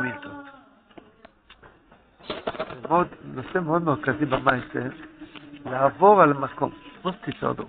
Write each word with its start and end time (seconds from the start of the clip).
מילתות. 0.00 0.32
מאוד, 2.82 3.06
נושא 3.34 3.58
מאוד 3.58 3.82
מרכזי 3.82 4.24
במייסר, 4.24 4.88
לעבור 5.66 6.22
על 6.22 6.32
מקום, 6.32 6.70
כמו 7.02 7.12
שתיסודו. 7.12 7.64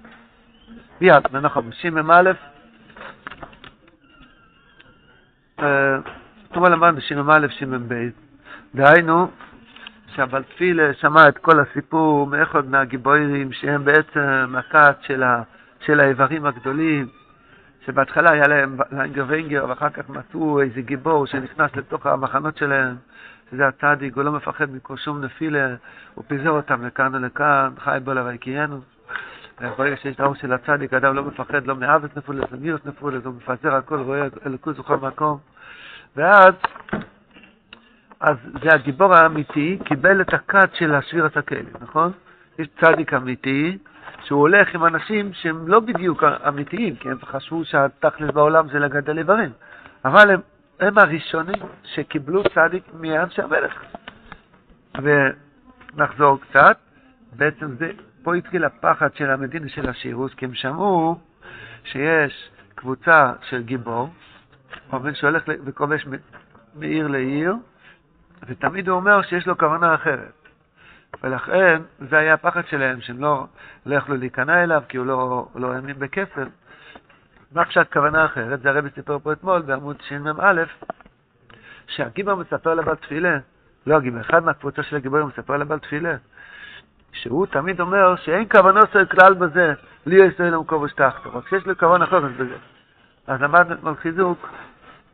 ביד, 0.99 1.23
מנחם, 1.33 1.71
שמ"א, 1.71 2.31
תאמר 6.53 6.69
למדנו 6.69 7.01
שמ"א, 7.01 7.47
שמ"ב, 7.49 8.09
דהיינו, 8.75 9.31
שהבעל 10.15 10.43
תפילה 10.43 10.93
שמע 10.93 11.29
את 11.29 11.37
כל 11.37 11.59
הסיפור 11.59 12.27
מאחד 12.27 12.65
מהגיבורים 12.65 13.51
שהם 13.51 13.85
בעצם 13.85 14.55
הכת 14.57 14.97
של 15.79 15.99
האיברים 15.99 16.45
הגדולים, 16.45 17.07
שבהתחלה 17.85 18.31
היה 18.31 18.47
להם 18.47 18.77
ויינגר, 19.27 19.65
ואחר 19.69 19.89
כך 19.89 20.09
מצאו 20.09 20.61
איזה 20.61 20.81
גיבור 20.81 21.25
שנכנס 21.25 21.75
לתוך 21.75 22.05
המחנות 22.05 22.57
שלהם, 22.57 22.95
שזה 23.51 23.67
הצדיק, 23.67 24.15
הוא 24.15 24.23
לא 24.23 24.31
מפחד 24.31 24.71
מכל 24.71 24.97
שום 24.97 25.23
נפילה, 25.23 25.75
הוא 26.13 26.23
פיזר 26.27 26.49
אותם 26.49 26.85
לכאן 26.85 27.15
ולכאן, 27.15 27.69
חי 27.79 27.97
בו 28.03 28.13
לויקיינו. 28.13 28.81
ברגע 29.77 29.97
שיש 29.97 30.19
האור 30.19 30.35
של 30.35 30.53
הצדיק, 30.53 30.93
אדם 30.93 31.15
לא 31.15 31.23
מפחד 31.23 31.67
לא 31.67 31.75
מאבס 31.75 32.09
נפולס, 32.17 32.51
לא 32.51 32.57
מיוס 32.59 32.81
נפולס, 32.85 33.25
הוא 33.25 33.33
מפזר 33.33 33.75
הכל, 33.75 33.99
רואה 33.99 34.27
אלוקוס 34.45 34.77
בכל 34.77 34.97
מקום. 34.97 35.37
ואז, 36.15 36.53
אז 38.19 38.37
זה 38.63 38.73
הגיבור 38.73 39.13
האמיתי, 39.15 39.79
קיבל 39.85 40.21
את 40.21 40.33
הכת 40.33 40.69
של 40.73 40.95
השבירת 40.95 41.37
הכלים, 41.37 41.65
נכון? 41.81 42.11
יש 42.59 42.67
צדיק 42.81 43.13
אמיתי, 43.13 43.77
שהוא 44.23 44.39
הולך 44.39 44.75
עם 44.75 44.85
אנשים 44.85 45.33
שהם 45.33 45.67
לא 45.67 45.79
בדיוק 45.79 46.23
אמיתיים, 46.23 46.95
כי 46.95 47.09
הם 47.09 47.17
חשבו 47.25 47.65
שהתכלס 47.65 48.31
בעולם 48.31 48.69
זה 48.69 48.79
לגדל 48.79 49.17
איברים, 49.17 49.49
אבל 50.05 50.31
הם, 50.31 50.39
הם 50.79 50.97
הראשונים 50.97 51.59
שקיבלו 51.83 52.43
צדיק 52.55 52.83
מאנשי 52.99 53.41
המלך. 53.41 53.83
ונחזור 54.95 56.39
קצת, 56.41 56.77
בעצם 57.35 57.75
זה, 57.79 57.91
פה 58.23 58.35
התחיל 58.35 58.63
הפחד 58.63 59.15
של 59.15 59.31
המדינה 59.31 59.69
של 59.69 59.89
השירוס, 59.89 60.33
כי 60.33 60.45
הם 60.45 60.53
שמעו 60.53 61.19
שיש 61.83 62.49
קבוצה 62.75 63.33
של 63.49 63.63
גיבור, 63.63 64.09
עובד 64.89 65.13
שהולך 65.13 65.43
וכובש 65.47 66.05
מעיר 66.75 67.07
לעיר, 67.07 67.55
ותמיד 68.47 68.89
הוא 68.89 68.95
אומר 68.95 69.21
שיש 69.21 69.47
לו 69.47 69.57
כוונה 69.57 69.95
אחרת. 69.95 70.42
ולכן 71.23 71.81
זה 72.09 72.17
היה 72.17 72.33
הפחד 72.33 72.61
שלהם, 72.69 73.01
שהם 73.01 73.21
לא, 73.21 73.45
לא 73.85 73.95
יכלו 73.95 74.15
להיכנע 74.15 74.63
אליו 74.63 74.83
כי 74.89 74.97
הוא 74.97 75.05
לא, 75.05 75.47
לא 75.55 75.73
האמין 75.73 75.99
בכסף. 75.99 76.47
מה 77.51 77.61
עכשיו 77.61 77.83
כוונה 77.93 78.25
אחרת? 78.25 78.61
זה 78.61 78.69
הרבי 78.69 78.89
סיפר 78.95 79.19
פה 79.19 79.31
אתמול 79.33 79.61
בעמוד 79.61 80.01
שמ"א, 80.01 80.63
שהגיבר 81.87 82.35
מספר 82.35 82.73
לבעל 82.73 82.95
תפילה, 82.95 83.37
לא 83.87 83.95
הגיבר, 83.95 84.21
אחד 84.21 84.43
מהקבוצה 84.43 84.83
של 84.83 84.95
הגיבורים 84.95 85.27
מספר 85.27 85.57
לבעל 85.57 85.79
תפילה, 85.79 86.15
שהוא 87.11 87.45
תמיד 87.45 87.79
אומר 87.79 88.15
שאין 88.15 88.49
כוונו 88.49 88.79
של 88.93 89.05
כלל 89.05 89.33
בזה, 89.33 89.73
לי 90.05 90.25
יש 90.25 90.41
אלוהים 90.41 90.65
כובש 90.65 90.93
תחתו, 90.93 91.29
רק 91.33 91.47
שיש 91.47 91.65
לו 91.65 91.77
כוון 91.77 92.01
אחר 92.01 92.19
בזה. 92.19 92.55
אז 93.27 93.41
למדנו 93.41 93.73
אתמול 93.73 93.95
חיזוק, 93.95 94.49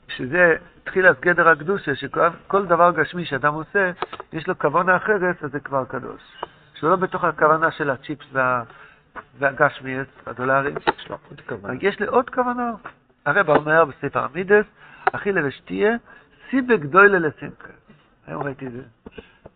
שזה 0.09 0.55
תחילת 0.83 1.19
גדר 1.19 1.49
הקדושה, 1.49 1.95
שכל 1.95 2.65
דבר 2.65 2.91
גשמי 2.91 3.25
שאדם 3.25 3.53
עושה, 3.53 3.91
יש 4.33 4.47
לו 4.47 4.59
כוונה 4.59 4.95
אחרת, 4.95 5.43
אז 5.43 5.51
זה 5.51 5.59
כבר 5.59 5.85
קדוש. 5.85 6.21
שהוא 6.75 6.89
לא 6.89 6.95
בתוך 6.95 7.23
הכוונה 7.23 7.71
של 7.71 7.89
הצ'יפס 7.89 8.25
וה... 8.31 8.63
והגשמיאס, 9.39 10.07
הדולרים. 10.27 10.75
יש 11.81 11.99
לי 11.99 12.05
עוד 12.05 12.29
כוונה. 12.29 12.71
הרב 13.25 13.49
אומר 13.49 13.85
בספר 13.85 14.23
המידס, 14.23 14.65
אכילה 15.11 15.41
ושתייה, 15.47 15.95
סיבה 16.49 16.77
גדולה 16.77 17.19
לשמחה. 17.19 17.73
היום 18.27 18.43
ראיתי 18.43 18.67
את 18.67 18.71
זה. 18.71 18.81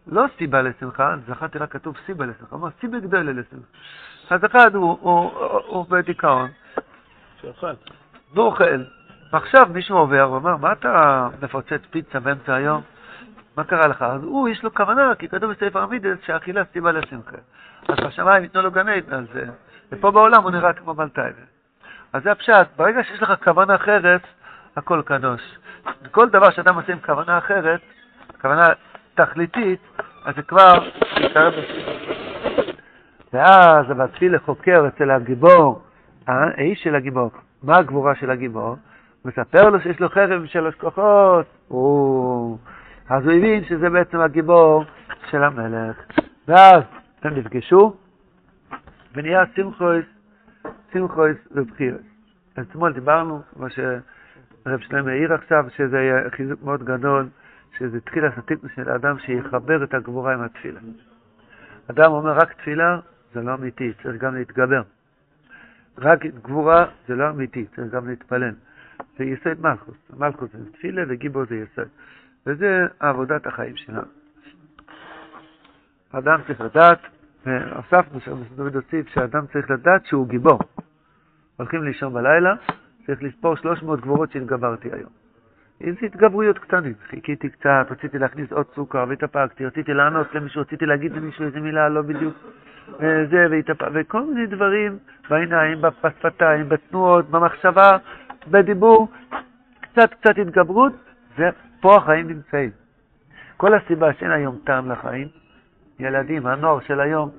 לא 0.07 0.25
סיבה 0.37 0.61
לשמחה, 0.61 1.15
זכרתי 1.27 1.57
רק 1.57 1.71
כתוב 1.71 1.95
סיבה 2.05 2.25
לשמחה, 2.25 2.55
הוא 2.55 2.61
אומר 2.61 2.69
סיבה 2.81 2.99
גדולה 2.99 3.31
לשמחה. 3.31 3.67
אז 4.29 4.45
אחד 4.45 4.75
הוא 4.75 5.85
בדיכאון. 5.89 6.49
שאוכל. 7.41 7.73
והוא 8.33 8.45
אוכל. 8.45 8.83
ועכשיו 9.33 9.67
מישהו 9.73 9.97
עובר 9.97 10.31
ואומר, 10.31 10.57
מה 10.57 10.71
אתה 10.71 11.27
מפוצץ 11.41 11.81
פיצה 11.89 12.19
באמצע 12.19 12.55
היום? 12.55 12.81
מה 13.57 13.63
קרה 13.63 13.87
לך? 13.87 14.01
אז 14.01 14.23
הוא, 14.23 14.49
יש 14.49 14.63
לו 14.63 14.73
כוונה, 14.73 15.15
כי 15.19 15.29
כתוב 15.29 15.51
בספר 15.51 15.79
המידס 15.79 16.17
שהאכילה 16.25 16.61
סיבה 16.73 16.91
לשמחה. 16.91 17.37
אז 17.87 17.95
בשמיים 18.07 18.43
ייתנו 18.43 18.61
לו 18.61 18.71
גן 18.71 18.89
עדן 18.89 19.13
על 19.13 19.25
זה, 19.33 19.45
ופה 19.91 20.11
בעולם 20.11 20.43
הוא 20.43 20.51
נראה 20.51 20.73
כמו 20.73 20.93
מלטייבה. 20.93 21.41
אז 22.13 22.23
זה 22.23 22.31
הפשט, 22.31 22.67
ברגע 22.75 23.03
שיש 23.03 23.21
לך 23.21 23.33
כוונה 23.43 23.75
אחרת, 23.75 24.21
הכל 24.75 25.01
קדוש. 25.05 25.41
כל 26.11 26.29
דבר 26.29 26.49
שאדם 26.49 26.75
עושה 26.75 26.93
עם 26.93 26.99
כוונה 26.99 27.37
אחרת, 27.37 27.81
כוונה 28.41 28.67
תכליתית, 29.15 29.79
אז 30.25 30.35
זה 30.35 30.41
כבר 30.41 30.89
מתקרב 31.21 31.53
ואז 33.33 33.89
המתחיל 33.89 34.35
לחוקר 34.35 34.87
אצל 34.87 35.11
הגיבור, 35.11 35.81
האיש 36.27 36.83
של 36.83 36.95
הגיבור, 36.95 37.31
מה 37.63 37.77
הגבורה 37.77 38.15
של 38.15 38.31
הגיבור? 38.31 38.75
מספר 39.25 39.69
לו 39.69 39.79
שיש 39.79 39.99
לו 39.99 40.09
חרב 40.09 40.45
שלוש 40.45 40.75
כוחות, 40.75 41.45
הוא... 41.67 42.57
אז 43.09 43.25
הוא 43.25 43.33
הבין 43.33 43.63
שזה 43.65 43.89
בעצם 43.89 44.19
הגיבור 44.19 44.83
של 45.29 45.43
המלך. 45.43 45.97
ואז 46.47 46.83
הם 47.23 47.33
נפגשו, 47.33 47.95
ונהיה 49.15 49.43
שמחויס, 49.55 50.05
שמחויס 50.93 51.37
ובחירס. 51.51 52.01
אתמול 52.59 52.93
דיברנו, 52.93 53.41
כמו 53.53 53.69
שהרב 53.69 54.79
שלם 54.79 55.07
העיר 55.07 55.33
עכשיו, 55.33 55.65
שזה 55.75 55.99
היה 55.99 56.29
חיזוק 56.29 56.63
מאוד 56.63 56.83
גדול, 56.83 57.27
שזה 57.77 57.97
התחיל 57.97 58.25
הסטיפוס 58.25 58.71
של 58.75 58.89
האדם 58.89 59.19
שיחבר 59.19 59.83
את 59.83 59.93
הגבורה 59.93 60.33
עם 60.33 60.41
התפילה. 60.41 60.79
אדם 61.91 62.11
אומר 62.11 62.31
רק 62.31 62.53
תפילה, 62.53 62.99
זה 63.33 63.41
לא 63.41 63.53
אמיתי, 63.53 63.93
צריך 64.03 64.21
גם 64.21 64.35
להתגבר. 64.35 64.81
רק 65.97 66.25
גבורה 66.25 66.85
זה 67.07 67.15
לא 67.15 67.29
אמיתי, 67.29 67.65
צריך 67.75 67.93
גם 67.93 68.07
להתפלל. 68.07 68.53
זה 69.17 69.23
יסוד 69.23 69.61
מלכוס. 69.61 69.97
מלכוס 70.17 70.49
זה 70.53 70.71
תפילה 70.71 71.01
וגיבור 71.07 71.45
זה 71.45 71.55
יסוד. 71.55 71.87
וזה 72.47 72.87
עבודת 72.99 73.47
החיים 73.47 73.75
שלנו. 73.75 74.07
אדם 76.11 76.39
צריך 76.47 76.61
לדעת, 76.61 76.99
והוספנו 77.45 78.19
שם 78.19 78.43
דוד 78.55 78.75
הוסיף 78.75 79.07
שאדם 79.07 79.45
צריך 79.53 79.71
לדעת 79.71 80.05
שהוא 80.05 80.27
גיבור. 80.27 80.59
הולכים 81.57 81.83
לישון 81.83 82.13
בלילה, 82.13 82.53
צריך 83.05 83.23
לספור 83.23 83.55
300 83.55 84.01
גבורות 84.01 84.31
שהתגברתי 84.31 84.89
היום. 84.91 85.09
איזה 85.81 85.99
התגברויות 86.05 86.59
קטנים, 86.59 86.93
חיכיתי 87.09 87.49
קצת, 87.49 87.87
רציתי 87.89 88.17
להכניס 88.17 88.51
עוד 88.51 88.65
סוכר 88.75 89.05
והתאפקתי, 89.09 89.65
רציתי 89.65 89.93
לענות 89.93 90.35
למישהו, 90.35 90.61
רציתי 90.61 90.85
להגיד 90.85 91.11
למישהו 91.11 91.45
איזה 91.45 91.59
מילה 91.59 91.89
לא 91.89 92.01
בדיוק, 92.01 92.33
וזה, 92.99 93.45
והתאפק, 93.51 93.87
וכל 93.93 94.25
מיני 94.25 94.45
דברים 94.45 94.97
בעיניים, 95.29 95.81
בשפתיים, 95.81 96.69
בתנועות, 96.69 97.29
במחשבה, 97.29 97.97
בדיבור, 98.47 99.07
קצת 99.81 100.13
קצת 100.13 100.37
התגברות, 100.37 100.93
ופה 101.37 101.95
החיים 101.95 102.27
נמצאים. 102.27 102.69
כל 103.57 103.73
הסיבה 103.73 104.13
שאין 104.13 104.31
היום 104.31 104.59
טעם 104.63 104.91
לחיים, 104.91 105.27
ילדים, 105.99 106.47
הנוער 106.47 106.79
של 106.79 106.99
היום, 106.99 107.29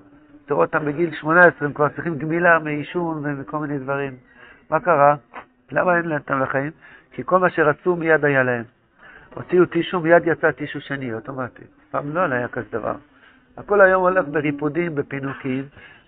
תראו 0.46 0.60
אותם 0.60 0.84
בגיל 0.84 1.14
18, 1.14 1.68
הם 1.68 1.72
כבר 1.74 1.88
צריכים 1.88 2.18
גמילה 2.18 2.58
מעישון 2.58 3.20
ומכל 3.24 3.58
מיני 3.58 3.78
דברים. 3.78 4.12
מה 4.70 4.80
קרה? 4.80 5.14
למה 5.72 5.96
אין 5.96 6.04
להם 6.08 6.18
טעם 6.18 6.42
לחיים? 6.42 6.70
כי 7.12 7.22
כל 7.24 7.38
מה 7.38 7.50
שרצו 7.50 7.96
מיד 7.96 8.24
היה 8.24 8.42
להם. 8.42 8.64
הוציאו 9.34 9.66
טישו, 9.66 10.00
מיד 10.00 10.22
יצא 10.26 10.50
טישו 10.50 10.80
שני, 10.80 11.14
אוטומטי. 11.14 11.62
פעם 11.90 12.14
לא 12.14 12.20
היה 12.20 12.48
כזה 12.48 12.66
דבר. 12.70 12.94
הכל 13.56 13.80
היום 13.80 14.02
הולך 14.02 14.24
בריפודים, 14.28 14.94
בפינוקים, 14.94 15.64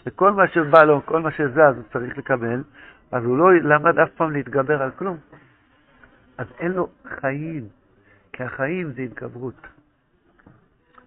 וכל 0.07 0.33
מה 0.33 0.49
שבא 0.49 0.83
לו, 0.83 1.07
כל 1.07 1.21
מה 1.21 1.31
שזז 1.31 1.77
הוא 1.77 1.84
צריך 1.93 2.19
לקבל, 2.19 2.63
אז 3.12 3.25
הוא 3.25 3.39
לא 3.39 3.55
למד 3.55 3.99
אף 3.99 4.11
פעם 4.11 4.33
להתגבר 4.33 4.83
על 4.83 4.91
כלום. 4.91 5.17
אז 6.39 6.47
אין 6.59 6.72
לו 6.72 6.89
חיים, 7.05 7.69
כי 8.33 8.43
החיים 8.43 8.93
זה 8.93 9.03
התגברות. 9.03 9.67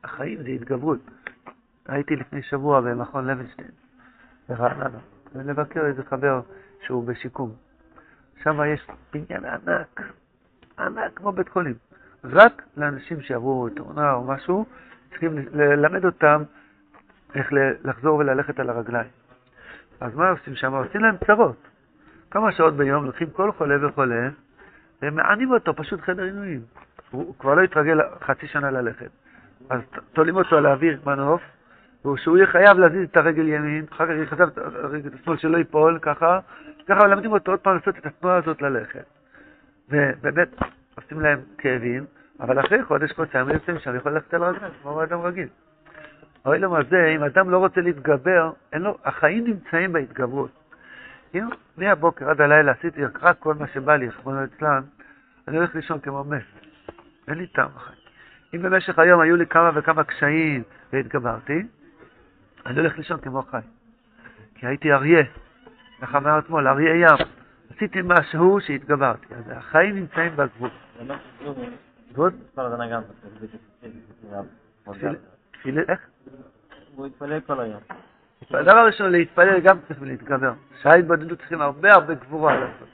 החיים 0.04 0.44
זה 0.44 0.50
התגברות. 0.50 1.00
הייתי 1.88 2.16
לפני 2.16 2.44
שבוע 2.44 2.82
במכון 2.82 3.28
לוינשטיין, 3.28 3.72
ברעננה, 4.50 5.00
ולבקר 5.36 5.86
איזה 5.86 6.04
חבר 6.04 6.42
שהוא 6.82 7.08
בשיקום. 7.08 7.52
שם 8.44 8.60
יש 8.74 8.88
בניין 9.14 9.46
ענק, 9.46 10.02
ענק 10.80 11.12
כמו 11.16 11.32
בית 11.32 11.50
חולים. 11.50 11.76
רק 12.24 12.62
לאנשים 12.78 13.22
שעברו 13.22 13.70
תאונה 13.70 14.14
או 14.14 14.24
משהו, 14.24 14.66
צריכים 15.10 15.38
ללמד 15.38 16.06
אותם 16.06 16.44
איך 17.36 17.48
לחזור 17.84 18.18
וללכת 18.18 18.60
על 18.60 18.70
הרגליים. 18.70 19.10
אז 20.00 20.16
מה 20.16 20.30
עושים 20.30 20.56
שם? 20.56 20.74
עושים 20.74 21.02
להם 21.02 21.16
צרות. 21.28 21.69
כמה 22.32 22.52
שעות 22.52 22.74
ביום 22.74 23.06
לוקחים 23.06 23.30
כל 23.30 23.52
חולה 23.52 23.88
וחולה, 23.88 24.30
ומענים 25.02 25.52
אותו, 25.52 25.74
פשוט 25.74 26.02
חדר 26.02 26.24
עינויים. 26.24 26.62
הוא 27.12 27.36
כבר 27.40 27.56
לא 27.56 27.62
יתרגל 27.62 28.00
חצי 28.22 28.48
שנה 28.48 28.72
ללכת. 28.72 29.10
אז 29.70 29.82
תולים 30.14 30.36
אותו 30.36 30.58
על 30.58 30.66
האוויר 30.66 31.00
מנוף, 31.06 31.42
ושהוא 32.06 32.38
יהיה 32.38 32.48
חייב 32.48 32.80
להזיז 32.80 33.10
את 33.10 33.18
הרגל 33.18 33.48
ימין, 33.48 33.86
אחר 33.92 34.06
כך 34.06 34.14
יחזב 34.24 34.48
את 34.48 34.58
הרגל 34.58 35.10
השמאל 35.22 35.38
שלא 35.38 35.58
ייפול, 35.58 36.00
ככה, 36.02 36.40
ככה 36.88 37.08
מלמדים 37.08 37.32
אותו 37.32 37.52
עוד 37.52 37.60
פעם 37.60 37.76
לעשות 37.76 37.98
את 37.98 38.06
התנועה 38.06 38.36
הזאת 38.36 38.62
ללכת. 38.62 39.06
ובאמת, 39.90 40.50
עושים 40.96 41.20
להם 41.20 41.40
כאבים, 41.58 42.06
אבל 42.40 42.60
אחרי 42.60 42.84
חודש, 42.84 43.12
חודשיים, 43.12 43.50
יוצא 43.50 43.72
משם, 43.72 43.96
יכול 43.96 44.12
ללכת 44.12 44.34
על 44.34 44.44
רגליים, 44.44 44.74
כמו 44.82 45.04
אדם 45.04 45.22
רגיל. 45.22 45.48
אוי 46.46 46.60
למה 46.60 46.80
זה, 46.90 47.14
אם 47.16 47.24
אדם 47.24 47.50
לא 47.50 47.58
רוצה 47.58 47.82
להתגבר, 47.82 48.52
לו, 48.74 48.98
החיים 49.06 49.44
נמצאים 49.44 49.94
בהתגברות. 49.94 50.59
אם 51.36 51.50
מהבוקר 51.78 52.30
עד 52.30 52.42
הלילה 52.42 52.72
עשיתי 52.72 53.02
רק 53.22 53.40
כל 53.40 53.54
מה 53.54 53.68
שבא 53.68 53.96
לי, 53.96 54.08
רחמנא 54.08 54.42
ליצלן, 54.42 54.82
אני 55.48 55.58
הולך 55.58 55.76
לישון 55.76 56.00
כמו 56.00 56.24
מת. 56.24 56.44
אין 57.28 57.38
לי 57.38 57.48
טעם 57.48 57.70
בחיים. 57.76 58.00
אם 58.54 58.62
במשך 58.62 59.00
היום 59.00 59.22
היו 59.22 59.36
לי 59.36 59.48
כמה 59.48 59.72
וכמה 59.76 60.04
קשיים 60.04 60.64
והתגברתי, 60.94 61.64
אני 62.66 62.80
הולך 62.80 62.98
לישון 62.98 63.20
כמו 63.20 63.42
חי. 63.42 63.58
כי 64.56 64.68
הייתי 64.68 64.94
אריה, 64.94 65.24
איך 66.02 66.16
אמר 66.16 66.40
אתמול, 66.40 66.68
אריה 66.68 66.96
ים. 66.96 67.28
עשיתי 67.76 68.00
משהו 68.04 68.60
שהתגברתי. 68.62 69.36
אז 69.36 69.44
החיים 69.52 69.96
נמצאים 69.96 70.36
בגבול. 70.36 70.70
גוד? 72.16 72.34
תפילה, 75.52 75.82
איך? 75.88 76.00
הוא 76.96 77.06
התפלל 77.06 77.40
כל 77.40 77.60
היום. 77.60 77.82
הדבר 78.54 78.72
הראשון, 78.72 79.12
להתפלל 79.12 79.60
גם 79.60 79.78
צריכים 79.88 80.08
להתגבר. 80.08 80.52
שעה 80.82 80.96
התבודדות 80.96 81.40
צריכים 81.40 81.62
הרבה 81.62 81.94
הרבה 81.94 82.14
גבורה 82.14 82.60
לעשות. 82.60 82.88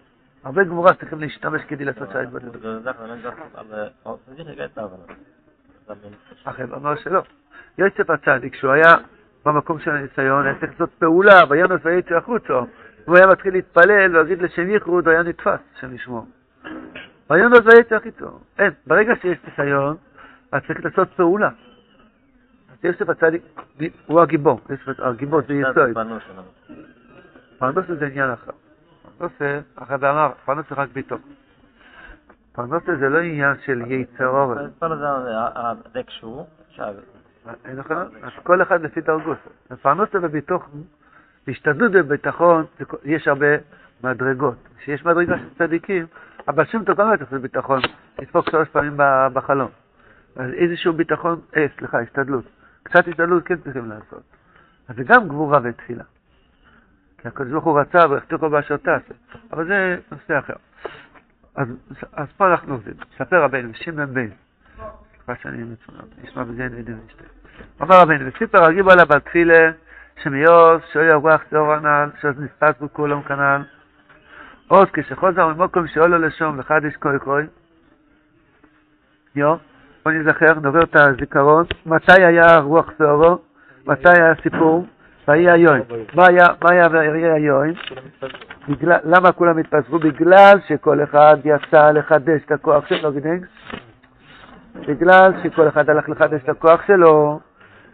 הרבה 0.43 0.63
גבורה 0.63 0.93
צריכים 0.93 1.19
להשתמש 1.19 1.61
כדי 1.67 1.85
לעשות 1.85 2.09
שעה 2.11 2.21
התבודדות. 2.21 2.55
אחרי 6.43 6.65
אמר 6.65 6.95
שלא. 6.95 7.21
יוסף 7.77 8.09
הצדיק, 8.09 8.53
כשהוא 8.53 8.71
היה 8.71 8.95
במקום 9.45 9.79
של 9.79 9.91
הניסיון, 9.91 10.45
היה 10.45 10.59
צריך 10.59 10.71
לעשות 10.71 10.89
פעולה, 10.99 11.39
וינוס 11.49 11.81
ויצא 11.83 12.15
החוצה. 12.15 12.53
הוא 13.05 13.17
היה 13.17 13.27
מתחיל 13.27 13.53
להתפלל 13.53 14.11
ולהגיד 14.11 14.41
לשם 14.41 14.69
ייחוד, 14.69 15.07
היה 15.07 15.23
נתפס, 15.23 15.59
שם 15.79 15.95
ישמור. 15.95 16.25
וינוס 17.29 17.59
ויצא 17.65 17.95
החוצה. 17.95 18.25
אין, 18.59 18.71
ברגע 18.87 19.13
שיש 19.21 19.37
ניסיון, 19.47 19.95
אז 20.51 20.61
צריך 20.67 20.85
לעשות 20.85 21.07
פעולה. 21.15 21.49
יוסף 22.85 23.09
הצדיק 23.09 23.41
הוא 24.05 24.21
הגיבור, 24.21 24.59
הגיבור 24.97 25.41
זה 25.47 25.53
יסוד. 25.53 25.97
פרנסה 27.57 27.95
זה 27.95 28.05
עניין 28.05 28.31
אחר. 28.31 28.51
פרנסה, 29.17 29.59
הרב 29.77 30.03
אמר, 30.03 30.31
פרנסה 30.45 30.75
רק 30.75 30.89
ביתו. 30.93 31.17
פרנסה 32.51 32.95
זה 32.95 33.09
לא 33.09 33.19
עניין 33.19 33.55
של 33.65 33.81
יצר 33.87 34.27
אורן. 34.27 34.57
נכון? 37.75 37.97
אז 38.23 38.31
כל 38.43 38.61
אחד 38.61 38.81
לפי 38.81 39.01
דרגות. 39.01 39.37
פרנסה 39.81 40.17
וביטוח, 40.21 40.69
השתדלות 41.47 41.91
וביטחון, 41.93 42.65
יש 43.03 43.27
הרבה 43.27 43.47
מדרגות. 44.03 44.55
כשיש 44.77 45.05
מדרגה 45.05 45.37
של 45.37 45.49
צדיקים, 45.57 46.05
אבל 46.47 46.65
שום 46.65 46.83
דבר 46.83 47.03
לא 47.11 47.17
צריך 47.17 47.31
ביטחון, 47.31 47.79
לדפוק 48.19 48.49
שלוש 48.49 48.69
פעמים 48.69 48.93
בחלום. 49.33 49.69
אז 50.35 50.49
איזשהו 50.53 50.93
ביטחון, 50.93 51.39
אה, 51.57 51.65
סליחה, 51.77 51.99
השתדלות. 51.99 52.54
קצת 52.85 53.07
השתדלות 53.07 53.43
כן 53.43 53.55
צריכים 53.57 53.89
לעשות. 53.89 54.23
אז 54.87 54.95
זה 54.95 55.03
גם 55.03 55.27
גבורה 55.27 55.59
ותפילה. 55.63 56.03
כי 57.17 57.27
הקדוש 57.27 57.51
ברוך 57.51 57.65
הוא 57.65 57.79
רצה 57.79 58.09
ויחתיכו 58.09 58.49
באשר 58.49 58.77
תעשה. 58.77 59.13
אבל 59.51 59.67
זה 59.67 59.97
נושא 60.11 60.39
אחר. 60.39 60.53
אז, 61.55 61.67
אז 62.13 62.27
פה 62.37 62.51
אנחנו 62.51 62.73
עובדים. 62.73 62.93
ספר 63.17 63.43
רבינו, 63.43 63.69
שמעון 63.73 64.13
בן. 64.13 64.27
סליחה 65.15 65.41
שאני 65.41 65.63
נשמע 66.23 66.43
וידאו 66.47 66.95
נשתה. 67.05 67.23
אמר 67.81 68.01
רבינו, 68.01 68.27
וסיפר 68.27 68.63
הגיבו 68.63 68.91
עליו 68.91 69.05
על 69.13 69.19
תפילה, 69.19 69.71
שמיוס, 70.23 70.81
שאוי 70.93 71.11
הרוח 71.11 71.41
צהור 71.49 71.73
הנ"ל, 71.73 72.09
שעוז 72.21 72.35
נספס 72.39 72.79
בו 72.79 72.93
כולם 72.93 73.21
כנ"ל. 73.21 73.61
עוד 74.67 74.89
כשחוזר 74.93 75.47
ממוקום 75.47 75.87
שאולו 75.87 76.17
לשום 76.17 76.59
וחדיש 76.59 76.95
כוי 76.95 77.19
כוי. 77.19 77.43
יו. 79.35 79.55
בוא 80.05 80.13
נזכר, 80.13 80.53
נעבור 80.59 80.81
את 80.81 80.95
הזיכרון, 80.95 81.65
מתי 81.85 82.23
היה 82.23 82.57
רוח 82.57 82.91
שעורו, 82.97 83.37
מתי 83.87 84.09
היה 84.09 84.31
הסיפור, 84.31 84.85
ויהי 85.27 85.51
היוין. 85.51 85.81
מה 86.15 86.25
היה 86.69 86.87
ויהי 86.91 87.31
היוין? 87.31 87.73
למה 89.03 89.31
כולם 89.31 89.57
התפזרו? 89.57 89.99
בגלל 89.99 90.57
שכל 90.67 91.03
אחד 91.03 91.37
יצא 91.45 91.91
לחדש 91.91 92.41
את 92.45 92.51
הכוח 92.51 92.87
שלו? 92.87 93.11
בגלל 94.87 95.31
שכל 95.43 95.67
אחד 95.67 95.89
הלך 95.89 96.09
לחדש 96.09 96.41
את 96.43 96.49
הכוח 96.49 96.81
שלו, 96.87 97.39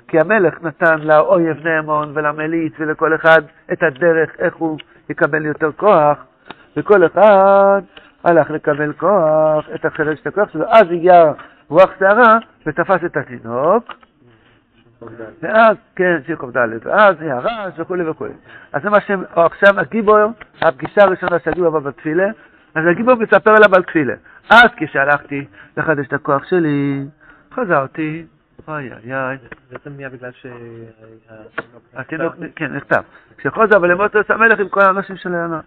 כי 0.08 0.20
המלך 0.20 0.62
נתן 0.62 1.00
לאויב 1.00 1.68
נאמון 1.68 2.12
ולמליץ 2.14 2.74
ולכל 2.80 3.16
אחד 3.16 3.42
את 3.74 3.84
הדרך 3.84 4.30
איך 4.40 4.56
הוא 4.56 4.78
יקבל 5.10 5.46
יותר 5.46 5.72
כוח, 5.72 6.18
וכל 6.78 7.06
אחד 7.06 7.82
הלך 8.24 8.52
לקבל 8.52 8.94
כוח, 8.94 9.66
את 9.76 9.86
החדש 9.86 10.20
את 10.22 10.28
הכוח 10.28 10.52
שלו, 10.52 10.66
אז 10.70 10.86
הגיע 10.92 11.32
רוח 11.72 11.90
שערה 12.00 12.38
ותפס 12.66 13.06
את 13.06 13.18
התינוק, 13.18 13.94
ואז, 15.42 15.78
כן, 15.96 16.18
שיר 16.26 16.38
ד', 16.54 16.88
ואז 16.88 17.16
היה 17.22 17.40
רעש 17.40 17.74
וכולי 17.78 18.10
וכולי. 18.10 18.34
אז 18.74 18.82
זה 18.84 18.90
מה 18.90 19.02
שהם, 19.02 19.24
עכשיו 19.36 19.80
הגיבור, 19.80 20.18
הפגישה 20.62 21.04
הראשונה 21.04 21.40
של 21.40 21.50
הגיבור 21.50 21.80
בתפילה, 21.80 22.28
אז 22.76 22.84
הגיבור 22.92 23.16
מספר 23.16 23.52
עליו 23.52 23.76
על 23.76 23.84
תפילה. 23.84 24.14
אז 24.50 24.70
כשהלכתי 24.78 25.46
לחדש 25.78 26.08
את 26.08 26.14
הכוח 26.14 26.44
שלי, 26.46 27.06
חזרתי, 27.54 28.26
אוי 28.68 28.92
אוי 28.94 29.14
אוי. 29.14 29.38
בעצם 29.72 29.90
נהיה 29.96 30.10
בגלל 30.10 30.32
ש... 30.32 30.46
התינוק, 31.94 32.36
כן, 32.56 32.76
נכתב. 32.76 33.02
כשחוזר 33.38 33.82
ולמוטוס 33.82 34.32
המלך 34.32 34.60
עם 34.60 34.70
כל 34.70 34.82
האנשים 34.82 35.16
של 35.16 35.36
העונה. 35.36 35.60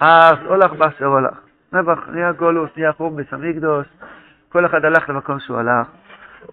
אז 0.00 0.34
הולך 0.46 0.72
באשר 0.72 1.06
הולך. 1.06 1.38
נבח, 1.72 2.08
נהיה 2.08 2.32
גולוס, 2.32 2.70
נהיה 2.76 2.92
חורבס, 2.92 3.32
המקדוש. 3.32 3.86
כל 4.56 4.66
אחד 4.66 4.84
הלך 4.84 5.08
למקום 5.08 5.40
שהוא 5.40 5.58
הלך, 5.58 5.86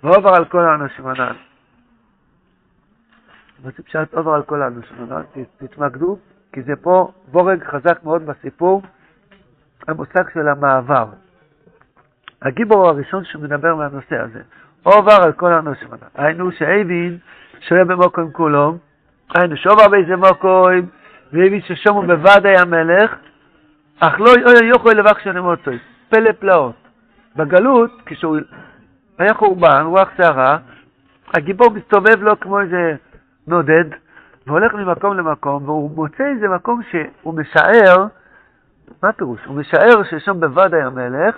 ועובר 0.04 0.36
על 0.36 0.46
כל 0.46 0.60
האנשים 0.60 1.08
הנ"ל. 1.08 1.36
מה 3.64 3.70
זה 3.78 3.84
פשט 3.84 4.14
עובר 4.14 4.34
על 4.34 4.44
כל 4.44 4.62
האנשים 4.62 4.98
הנ"ל? 5.00 5.44
תתמקדו, 5.58 6.18
כי 6.54 6.62
זה 6.62 6.76
פה 6.82 7.12
בורג 7.32 7.64
חזק 7.64 8.04
מאוד 8.04 8.26
בסיפור, 8.26 8.82
המושג 9.88 10.24
של 10.34 10.48
המעבר. 10.48 11.06
הגיבור 12.42 12.88
הראשון 12.88 13.24
שמדבר 13.26 13.76
מהנושא 13.76 14.16
הזה, 14.16 14.42
עובר 14.84 15.22
על 15.24 15.32
כל 15.32 15.54
האנשים 15.54 15.88
הנ"ל. 15.92 16.08
היינו 16.16 16.52
שהבין 16.52 17.18
שוהה 17.60 17.86
במוקום 17.86 18.32
כולו, 18.32 18.78
היינו 19.36 19.58
שעובר 19.58 19.88
באיזה 19.88 20.16
מוקום, 20.16 20.90
והבין 21.34 21.62
ששומו 21.62 22.02
בוודאי 22.02 22.58
המלך, 22.58 23.16
אך 24.00 24.20
לא 24.20 24.32
יוכל 24.64 24.90
לבקשו 24.90 25.32
נמוצוי, 25.32 25.80
פלא 26.10 26.32
פלאות. 26.32 26.83
בגלות, 27.36 27.92
כשהוא 28.06 28.38
היה 29.18 29.34
חורבן, 29.34 29.84
רוח 29.86 30.10
שערה, 30.18 30.58
הגיבור 31.34 31.72
מסתובב 31.72 32.22
לו 32.24 32.40
כמו 32.40 32.60
איזה 32.60 32.96
נודד, 33.48 33.86
והולך 34.48 34.74
ממקום 34.74 35.18
למקום, 35.18 35.64
והוא 35.66 35.92
מוצא 35.96 36.24
איזה 36.24 36.48
מקום 36.48 36.82
שהוא 36.92 37.34
משער, 37.34 38.06
מה 39.04 39.10
הפירוש? 39.10 39.46
הוא 39.46 39.56
משער 39.56 40.04
ששם 40.10 40.40
בוודאי 40.40 40.82
המלך, 40.82 41.36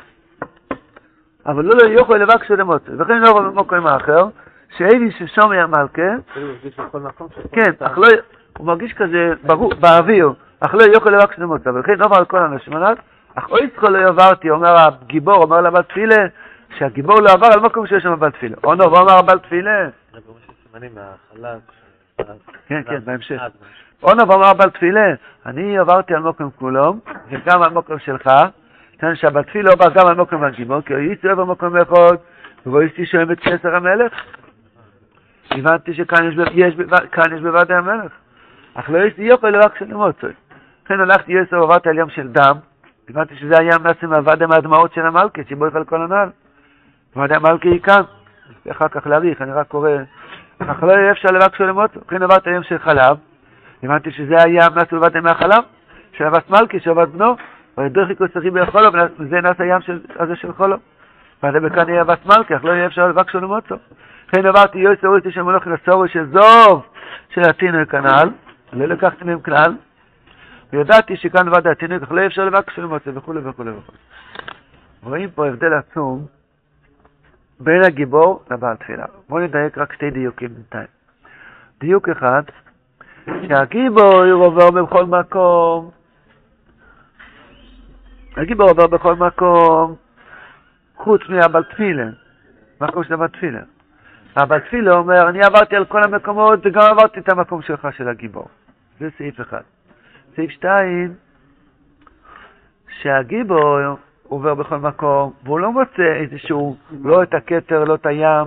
אבל 1.46 1.66
לא 1.66 1.76
לא 1.76 1.88
יוכל 1.88 2.18
לבקשו 2.18 2.56
למוצא, 2.56 2.92
וכן 3.00 3.22
לא 3.22 3.32
רואה 3.32 3.50
במקום 3.50 3.88
האחר, 3.88 4.28
שאיבי 4.78 5.12
ששם 5.12 5.52
היה 5.52 5.68
מלכה, 5.68 6.12
כן, 7.52 7.72
אך 7.80 7.98
לא, 7.98 8.08
הוא 8.58 8.68
מרגיש 8.68 8.94
כזה 8.94 9.34
באוויר, 9.80 10.34
אך 10.60 10.74
לא 10.76 10.84
יוכל 10.84 11.10
לבקשו 11.10 11.42
למוצא, 11.42 11.70
וכן 11.70 11.94
לא 11.98 12.06
על 12.12 12.26
כל 12.26 12.38
האנשים 12.38 12.76
עליו, 12.76 12.96
אך 13.36 13.50
אוי 13.50 13.70
צריכו 13.70 13.90
לא 13.90 14.08
עברתי, 14.08 14.50
אומר 14.50 14.76
הגיבור, 14.78 15.36
אומר 15.36 15.62
לבל 15.62 15.82
תפילה, 15.82 16.26
שהגיבור 16.78 17.22
לא 17.22 17.32
עבר 17.32 17.48
על 17.54 17.60
מקום 17.60 17.88
שיש 17.88 18.04
שם 18.04 18.20
בל 18.20 18.32
תפילה. 18.32 18.56
או 18.64 18.76
נו, 18.76 18.92
ואומר 18.92 19.22
בל 19.22 19.40
תפילה. 19.40 19.90
כן, 22.68 22.84
כן, 22.84 23.00
בהמשך. 23.06 23.42
אונו 24.04 24.28
ואמר 24.28 24.54
בל 24.54 24.70
תפילה, 24.70 25.14
אני 25.46 25.78
עברתי 25.78 26.14
על 26.14 26.20
מקום 26.20 26.50
כולו, 26.60 26.96
וגם 27.30 27.62
על 27.62 27.70
מקום 27.70 28.00
שלך, 28.00 28.30
כאן 29.00 29.16
שהבל 29.16 29.44
תפילה 29.44 29.72
עבר 29.72 29.90
גם 29.94 30.08
על 30.08 30.16
מקום 30.16 30.44
הגיבור, 30.44 30.82
כי 30.82 30.94
הייתי 30.94 31.28
אוהב 31.28 31.40
במקום 31.40 31.78
אחד, 31.78 32.16
ואויסתי 32.66 33.06
שואם 33.06 33.32
את 33.32 33.40
כסר 33.40 33.76
המלך. 33.76 34.14
הבנתי 35.52 35.94
שכאן 35.94 36.30
יש 37.34 37.42
בוודאי 37.42 37.78
המלך, 37.78 38.12
אך 38.74 38.90
לא 38.90 39.00
לי 39.00 39.12
יוכל 39.18 39.56
רק 39.56 39.80
של 39.80 39.86
אמוצוי. 39.94 40.34
לכן 40.86 41.00
הלכתי 41.00 41.32
יסר 41.32 41.60
ועברתי 41.60 41.90
על 41.90 41.98
ים 41.98 42.10
של 42.10 42.28
דם, 42.28 42.58
הבנתי 43.10 43.36
שזה 43.36 43.60
היה 43.60 43.78
מעצם 43.84 44.14
הוואדם 44.14 44.50
מהדמעות 44.50 44.94
של 44.94 45.06
המלכה, 45.06 45.42
שיבוא 45.48 45.68
על 45.74 45.84
כל 45.84 46.02
הנעל. 46.02 46.30
ועדה 47.16 47.36
המלכה 47.36 47.70
היא 47.70 47.82
כאן, 47.82 48.02
ואחר 48.66 48.88
כך 48.88 49.08
להאריך, 49.08 49.42
אני 49.42 49.52
רק 49.52 49.68
קורא, 49.68 49.90
אך 50.60 50.84
לא 50.84 50.92
יהיה 50.92 51.12
אפשר 51.12 51.30
לבקשו 51.32 51.64
למותו, 51.64 52.00
כן 52.08 52.24
עברת 52.24 52.48
היום 52.48 52.64
של 52.64 52.78
חלב, 52.80 53.18
הבנתי 53.84 54.12
שזה 54.12 54.36
היה 54.44 54.70
מעצם 54.76 54.96
הוואדם 54.96 55.24
מהחלב, 55.24 55.64
של 56.18 56.24
אבס 56.24 56.50
מלכה, 56.50 56.80
של 56.80 56.90
אבס 56.90 57.10
בנו, 57.10 57.36
וידרכי 57.78 58.16
כוסחי 58.16 58.50
ביכולו, 58.50 58.90
וזה 59.20 59.42
נעשה 59.42 59.64
הים 59.64 59.80
הזה 60.20 60.36
של 60.36 60.54
חולו. 60.54 60.78
ועדה 61.44 61.60
בכאן 61.60 61.90
יהיה 61.90 62.02
אבס 62.02 62.26
מלכה, 62.26 62.56
אך 62.56 62.66
לא 62.66 62.72
יהיה 62.72 62.86
אפשר 62.86 63.08
לבקשו 63.08 63.40
למותו. 63.40 63.76
כן 64.28 64.46
עברתי 64.46 64.78
יועץ 64.80 65.04
אוריסטי 65.06 65.32
של 65.32 65.42
מלוך 65.42 65.68
לסורי 65.68 66.10
של 66.10 66.26
זוב 66.32 66.84
של 67.30 67.42
התינוק 67.50 67.96
הנ"ל, 67.96 68.30
לא 68.74 68.86
לקחתי 68.86 69.26
מהם 69.26 69.40
כלל, 69.40 69.76
וידעתי 70.78 71.18
שכאן 71.18 71.50
ועד 71.50 71.68
התינוק, 71.68 72.04
אך 72.04 72.12
לא 72.12 72.26
אפשר 72.26 72.46
לבקש 72.46 72.76
של 72.76 72.86
מוצא 72.86 73.10
וכו' 73.14 73.34
וכו' 73.44 73.66
וכו'. 73.66 73.92
רואים 75.04 75.30
פה 75.30 75.48
הבדל 75.48 75.74
עצום 75.74 76.26
בין 77.60 77.84
הגיבור 77.84 78.44
לבעל 78.52 78.76
תפילה. 78.76 79.06
בואו 79.30 79.44
נדייק 79.44 79.78
רק 79.78 79.94
שתי 79.94 80.12
דיוקים 80.12 80.48
בינתיים. 80.48 80.88
דיוק 81.80 82.10
אחד, 82.10 82.44
שהגיבור 83.26 84.24
עובר 84.32 84.72
בכל 84.72 85.06
מקום. 85.06 85.92
הגיבור 88.38 88.70
עובר 88.70 88.88
בכל 88.88 89.16
מקום, 89.16 89.96
חוץ 90.96 91.22
מהבעל 91.30 91.64
תפילה, 91.64 92.06
מקום 92.82 93.04
של 93.04 93.14
הבעל 93.14 93.28
תפילה. 93.28 93.62
הבעל 94.36 94.60
תפילה 94.60 94.94
אומר, 94.94 95.30
אני 95.30 95.44
עברתי 95.44 95.76
על 95.76 95.86
כל 95.86 96.04
המקומות 96.04 96.60
וגם 96.64 96.82
עברתי 96.82 97.20
את 97.20 97.30
המקום 97.30 97.62
שלך 97.62 97.88
של 97.98 98.08
הגיבור. 98.08 98.48
זה 99.00 99.10
סעיף 99.18 99.42
אחד. 99.42 99.62
סעיף 100.36 100.52
שתיים, 100.52 101.14
שהגיבור 103.02 103.80
עובר 104.28 104.56
בכל 104.56 104.78
מקום, 104.78 105.34
והוא 105.44 105.60
לא 105.60 105.72
מוצא 105.72 106.14
איזשהו, 106.16 106.78
לא 107.04 107.24
את 107.24 107.34
הכתר, 107.34 107.84
לא 107.84 107.96
את 107.96 108.06
הים 108.06 108.46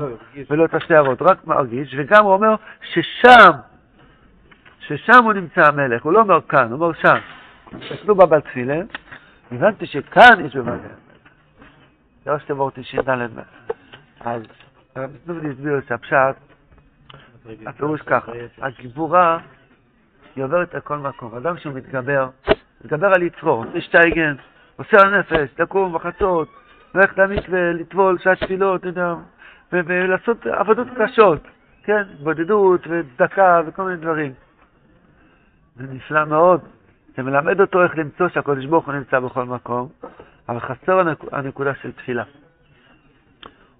ולא 0.51 0.65
את 0.65 0.75
השערות, 0.75 1.23
רק 1.23 1.47
מרגיש, 1.47 1.95
וגם 1.99 2.25
הוא 2.25 2.33
אומר 2.33 2.55
ששם, 2.83 3.51
ששם 4.81 5.25
הוא 5.25 5.33
נמצא 5.33 5.69
המלך, 5.69 6.05
הוא 6.05 6.13
לא 6.13 6.21
אומר 6.21 6.41
כאן, 6.49 6.73
הוא 6.73 6.73
אומר 6.73 6.93
שם. 6.93 7.17
תסתכלו 7.81 8.15
בבעל 8.15 8.41
תפילה, 8.41 8.81
הבנתי 9.53 9.87
שכאן 9.87 10.45
יש 10.45 10.57
המלך. 10.57 10.81
זה 12.25 12.33
ראש 12.33 12.45
תבור 12.45 12.71
תש"ד. 12.71 13.11
אז 14.21 14.43
הרב 14.97 15.11
הסביר 15.29 15.81
שהפשט, 15.89 16.37
הפירוש 17.67 18.03
ככה, 18.03 18.33
הגיבורה 18.59 19.39
היא 20.37 20.45
עוברת 20.45 20.75
על 20.75 20.81
כל 20.81 20.99
מקום. 20.99 21.35
אדם 21.35 21.59
שהוא 21.59 21.75
מתגבר, 21.75 22.29
מתגבר 22.85 23.07
על 23.15 23.23
יצרו, 23.23 23.51
עושה 23.51 23.81
שטייגן, 23.81 24.35
עושה 24.77 24.97
על 25.01 25.19
נפש, 25.19 25.51
לקום 25.59 25.93
בחצות, 25.93 26.49
ללכת 26.95 27.19
למקווה, 27.19 27.73
לטבול 27.73 28.19
שעת 28.19 28.41
תפילות, 28.41 28.83
ולעשות 29.73 30.47
עבודות 30.47 30.89
קשות, 30.99 31.41
כן, 31.83 32.03
בודדות 32.23 32.81
וצדקה 32.91 33.61
וכל 33.67 33.83
מיני 33.83 33.97
דברים. 33.97 34.33
זה 35.77 35.85
נפלא 35.93 36.25
מאוד. 36.25 36.61
זה 37.17 37.23
מלמד 37.23 37.61
אותו 37.61 37.83
איך 37.83 37.99
למצוא 37.99 38.29
שהקדוש 38.29 38.67
ברוך 38.67 38.87
הוא 38.87 38.95
נמצא 38.95 39.21
בכל 39.21 39.45
מקום, 39.45 39.89
אבל 40.49 40.61
חסר 40.61 40.99
הנק... 41.01 41.19
הנקודה 41.33 41.75
של 41.75 41.93
תפילה. 41.93 42.25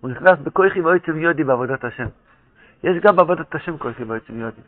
הוא 0.01 0.11
נכנס 0.11 0.39
בכויכי 0.39 0.81
ואויצם 0.81 1.19
יודי 1.19 1.45
בעבודת 1.45 1.85
השם. 1.85 2.07
יש 2.85 2.97
גם 3.03 3.17
בעבודת 3.17 3.55
השם 3.55 3.79
כויכי 3.79 4.05
ואויצם 4.05 4.41
יודי. 4.41 4.61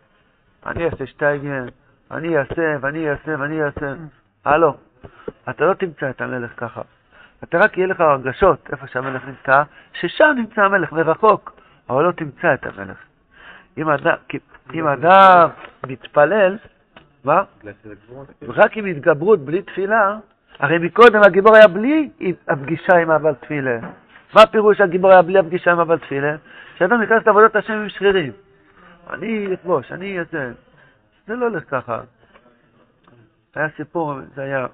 אני 0.67 0.85
אעשה 0.85 1.07
שטייגן, 1.07 1.67
אני 2.11 2.39
אעשה 2.39 2.77
ואני 2.81 3.11
אעשה 3.11 3.35
ואני 3.39 3.63
אעשה. 3.63 3.95
הלו, 4.45 4.77
אתה 5.51 5.65
לא 5.65 5.75
תמצא 5.75 6.11
את 6.11 6.21
המלך 6.21 6.51
ככה. 6.57 6.83
אתה 7.45 7.59
רק 7.59 7.79
יהיה 7.79 7.87
לך 7.87 8.01
הרגשות 8.01 8.69
איפה 8.73 8.87
שהמלך 8.87 9.23
נמצא, 9.27 9.63
ששם 9.93 10.35
נמצא 10.37 10.63
המלך 10.63 10.93
מרחוק, 10.93 11.61
אבל 11.91 12.05
לא 12.05 12.13
תמצא 12.13 12.55
את 12.55 12.67
המלך. 12.67 12.97
אם 13.79 14.87
אדם, 14.87 15.49
מתפלל, 15.87 16.59
מה? 17.25 17.43
רק 18.49 18.77
עם 18.77 18.85
התגברות, 18.85 19.41
בלי 19.45 19.63
תפילה, 19.63 20.19
הרי 20.59 20.79
מקודם 20.79 21.23
הגיבור 21.23 21.57
היה 21.57 21.69
בלי 21.69 22.11
הפגישה 22.49 22.97
עם 22.97 23.11
אבל 23.11 23.35
תפילה. 23.35 23.79
מה 24.35 24.47
פירוש 24.47 24.81
הגיבור 24.81 25.11
היה 25.11 25.23
בלי 25.23 25.39
הפגישה 25.39 25.73
עם 25.73 25.81
אבל 25.81 25.99
תפילה? 25.99 26.37
שאדם 26.79 27.03
נכנס 27.03 27.27
לעבודת 27.27 27.57
השם 27.57 27.73
עם 27.73 27.89
שרירים. 27.89 28.33
אני 29.13 29.55
אכבוש, 29.55 29.93
אני 29.93 30.19
אעשה. 30.19 30.53
זה 31.27 31.37
לא 31.37 31.47
הולך 31.47 31.65
ככה. 31.71 32.01
היה 33.55 33.69
סיפור, 33.77 34.15
זה 34.35 34.43
היה, 34.43 34.67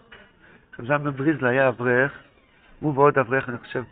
חזם 0.77 1.05
בבריזלה 1.05 1.49
היה 1.49 1.69
אברך, 1.69 2.13
הוא 2.81 2.95
ועוד 2.95 3.19
אברך, 3.19 3.49
אני 3.49 3.59
חושב, 3.59 3.83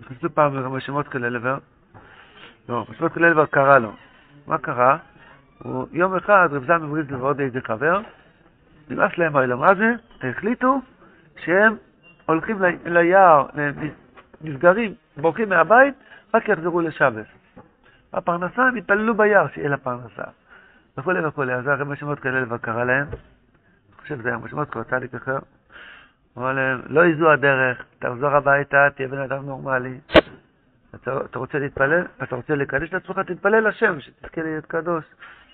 נכנסו 0.00 0.30
פעם 0.34 0.56
לרבי 0.56 0.80
שמות 0.80 1.08
כללבר, 1.08 1.58
לא, 2.68 2.86
שמות 2.98 3.12
כללבר 3.12 3.46
קרא 3.46 3.78
לו. 3.78 3.92
מה 4.46 4.58
קרה? 4.58 4.98
הוא, 5.58 5.86
יום 5.92 6.16
אחד 6.16 6.48
רב 6.52 6.64
זלמן 6.64 6.90
בריזל 6.90 7.14
ועוד 7.14 7.40
איזה 7.40 7.60
חבר, 7.60 8.00
נמאס 8.90 9.18
להם 9.18 9.36
האלה, 9.36 9.56
מה 9.56 9.74
זה? 9.74 9.92
החליטו 10.22 10.80
שהם 11.44 11.76
הולכים 12.26 12.58
ליער, 12.84 13.46
נסגרים, 14.40 14.94
בורחים 15.16 15.48
מהבית, 15.48 15.94
רק 16.34 16.48
יחזרו 16.48 16.80
לשבת. 16.80 17.26
הפרנסה, 18.14 18.62
הם 18.62 18.76
יתפללו 18.76 19.14
ביער, 19.14 19.46
שיהיה 19.54 19.68
לה 19.68 19.76
פרנסה. 19.76 20.22
וכולי 20.98 21.26
וכולי. 21.26 21.54
אז 21.54 21.66
הרב 21.66 21.94
שמות 21.94 22.20
כאלה 22.20 22.58
קרא 22.58 22.84
להם, 22.84 23.06
אני 23.06 24.02
חושב 24.02 24.18
שזה 24.18 24.28
היה 24.28 24.38
משמעות 24.38 24.70
כל 24.70 24.82
צדיק 24.82 25.14
אחר, 25.14 25.38
אמר 26.38 26.52
להם, 26.52 26.80
לא 26.86 27.06
יזו 27.06 27.30
הדרך, 27.30 27.84
תחזור 27.98 28.30
הביתה, 28.30 28.88
תהיה 28.94 29.08
בן 29.08 29.18
אדם 29.18 29.46
נורמלי. 29.46 29.98
אתה, 30.94 31.38
רוצה 31.38 31.58
להתפלל, 31.58 32.02
אתה 32.22 32.36
רוצה 32.36 32.54
לקדש 32.54 32.88
את 32.88 32.94
עצמך, 32.94 33.18
תתפלל 33.18 33.68
לשם, 33.68 34.00
שתזכה 34.00 34.42
להיות 34.42 34.66
קדוש. 34.66 35.04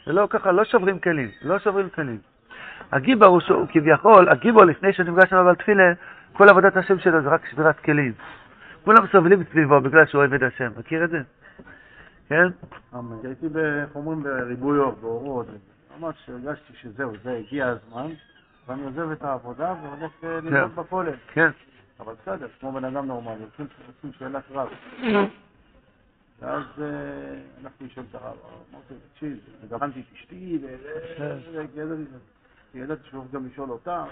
זה 0.07 0.13
לא 0.13 0.27
ככה, 0.31 0.53
לא 0.53 0.65
שוברים 0.65 0.99
כלים, 0.99 1.29
לא 1.43 1.59
שוברים 1.59 1.89
כלים. 1.89 2.19
הגיבר 2.93 3.27
הוא, 3.27 3.41
הוא 3.49 3.67
כביכול, 3.71 4.29
הגיבור 4.29 4.65
לפני 4.65 4.93
שנפגש 4.93 5.33
עם 5.33 5.39
אבל 5.39 5.55
תפילה, 5.55 5.93
כל 6.33 6.49
עבודת 6.49 6.77
השם 6.77 6.99
שלו 6.99 7.23
זה 7.23 7.29
רק 7.29 7.47
שבירת 7.51 7.81
כלים. 7.81 8.13
כולם 8.85 9.07
סובלים 9.13 9.45
סביבו 9.45 9.81
בגלל 9.81 10.07
שהוא 10.07 10.19
אוהב 10.19 10.35
את 10.35 10.43
השם, 10.43 10.71
מכיר 10.77 11.05
את 11.05 11.11
זה? 11.11 11.21
כן? 12.31 12.47
הייתי, 13.25 13.47
איך 13.83 13.97
אומרים, 13.97 14.23
בריבוי 14.23 14.79
אור, 14.79 14.93
באורות, 15.01 15.47
ממש 15.99 16.29
הרגשתי 16.29 16.73
שזהו, 16.81 17.13
זה 17.23 17.33
הגיע 17.33 17.67
הזמן, 17.67 18.07
ואני 18.67 18.85
עוזב 18.85 19.11
את 19.11 19.23
העבודה 19.25 19.75
והולך 19.83 20.13
אה, 20.25 20.41
ללמוד 20.41 20.75
בכולל. 20.75 21.15
כן. 21.33 21.51
אבל 22.01 22.15
בסדר, 22.23 22.49
כמו 22.61 22.73
בן 22.73 22.85
אדם 22.85 23.07
נורמלי, 23.07 23.45
עושים 23.97 24.13
שאלת 24.19 24.45
רב. 24.51 24.69
ואז 26.41 26.63
אה, 26.83 26.87
הלכתי 27.61 27.85
לשאול 27.85 28.07
את 28.11 28.15
הרב, 28.15 28.37
אמרתי, 28.73 28.95
תקשיב, 29.13 29.39
גרמתי 29.69 30.01
את 30.01 30.15
אשתי, 30.15 30.59
ידעתי 32.75 33.03
שהוא 33.09 33.25
גם 33.33 33.47
לשאול 33.47 33.71
אותה. 33.71 34.05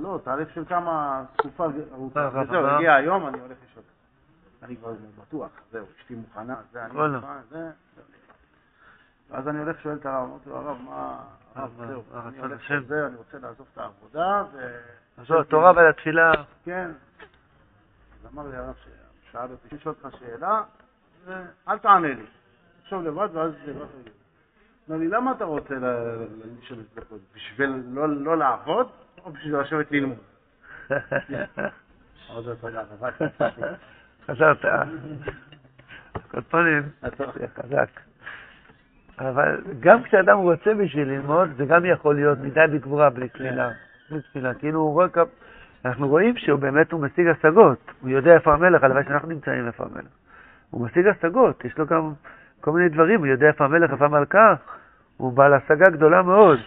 לא, 0.00 0.20
תהליך 0.24 0.48
של 0.54 0.64
כמה 0.64 1.24
תקופה 1.36 1.66
ארוכה. 1.92 2.28
וזהו, 2.28 2.66
הגיע 2.66 2.94
היום, 2.94 3.26
אני 3.26 3.40
הולך 3.40 3.56
לשאול. 3.70 3.84
אני 4.62 4.76
כבר 4.76 4.92
בטוח, 5.22 5.50
זהו, 5.72 5.86
אשתי 6.00 6.14
מוכנה, 6.14 6.56
זה 6.72 6.84
אני 6.84 6.92
מוכן, 6.92 7.26
זה... 7.50 7.70
ואז 9.30 9.48
אני 9.48 9.58
הולך 9.58 9.80
שואל 9.80 9.96
את 9.96 10.06
הרב, 10.06 10.28
אמרתי 10.28 10.50
לו, 10.50 10.56
הרב, 10.56 10.78
מה... 10.84 11.24
הרב, 11.54 11.70
זהו, 11.86 12.02
אני 12.28 12.38
הולך 12.38 12.70
לזה, 12.70 13.06
אני 13.06 13.16
רוצה 13.16 13.38
לעזוב 13.38 13.66
את 13.72 13.78
העבודה, 13.78 14.44
ו... 14.52 14.80
לעזוב 15.18 15.36
התורה 15.36 15.72
ולתפילה. 15.76 16.32
כן. 16.64 16.90
אז 18.20 18.32
אמר 18.32 18.48
לי 18.48 18.56
הרב, 18.56 18.74
שאל 19.30 19.50
אותי, 19.50 19.76
לשאול 19.76 19.94
אותך 20.04 20.16
שאלה, 20.18 20.62
ואל 21.24 21.78
תענה 21.78 22.08
לי. 22.08 22.26
תחשוב 22.82 23.02
לבד, 23.02 23.28
ואז 23.32 23.52
לבד 23.66 23.86
תגיד. 24.02 24.12
אמר 24.90 24.98
לי, 24.98 25.08
למה 25.08 25.32
אתה 25.32 25.44
רוצה 25.44 25.74
לשאול 26.60 26.80
את 26.80 26.86
זה 27.10 27.16
בשביל 27.34 27.82
לא 27.96 28.38
לעבוד, 28.38 28.90
או 29.24 29.32
בשביל 29.32 29.56
לשבת 29.56 29.90
ללמוד? 29.90 30.18
עוד 32.28 32.46
לא 32.46 32.54
חזרת. 34.26 34.64
כל 36.30 36.40
פנים, 36.40 36.82
חזק. 37.56 37.88
אבל 39.18 39.60
גם 39.80 40.02
כשאדם 40.02 40.38
רוצה 40.38 40.74
בשביל 40.74 41.08
ללמוד, 41.08 41.48
זה 41.56 41.64
גם 41.64 41.84
יכול 41.84 42.14
להיות 42.14 42.38
מדי 42.38 42.64
בגבורה 42.72 43.10
בלי 43.10 43.28
תפילה. 43.28 43.70
בלי 44.10 44.20
תפילה. 44.20 44.54
כאילו 44.54 44.80
הוא 44.80 44.92
רואה, 44.92 45.06
אנחנו 45.84 46.08
רואים 46.08 46.36
שהוא 46.36 46.58
באמת, 46.58 46.92
הוא 46.92 47.00
משיג 47.00 47.26
השגות. 47.26 47.90
הוא 48.00 48.10
יודע 48.10 48.34
איפה 48.34 48.54
המלך, 48.54 48.84
הלוואי 48.84 49.04
שאנחנו 49.04 49.28
נמצאים 49.28 49.66
איפה 49.66 49.84
המלך. 49.84 50.10
הוא 50.70 50.86
משיג 50.86 51.06
השגות, 51.06 51.64
יש 51.64 51.78
לו 51.78 51.86
גם 51.86 52.12
כל 52.60 52.72
מיני 52.72 52.88
דברים, 52.88 53.18
הוא 53.18 53.26
יודע 53.26 53.46
איפה 53.46 53.64
המלך, 53.64 53.90
איפה 53.92 54.04
המלכה. 54.04 54.54
הוא 55.16 55.32
בעל 55.32 55.54
השגה 55.54 55.90
גדולה 55.90 56.22
מאוד, 56.22 56.58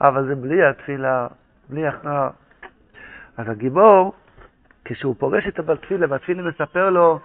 אבל 0.00 0.26
זה 0.26 0.34
בלי 0.34 0.64
התפילה, 0.64 1.26
בלי 1.68 1.86
הכנעה. 1.86 2.30
אז 3.36 3.48
הגיבור, 3.48 4.14
כשהוא 4.88 5.14
פורש 5.18 5.44
את 5.48 5.58
הבעל 5.58 5.76
תפילה, 5.76 6.06
והתפילה 6.10 6.42
מספר 6.42 6.90
לו, 6.90 7.18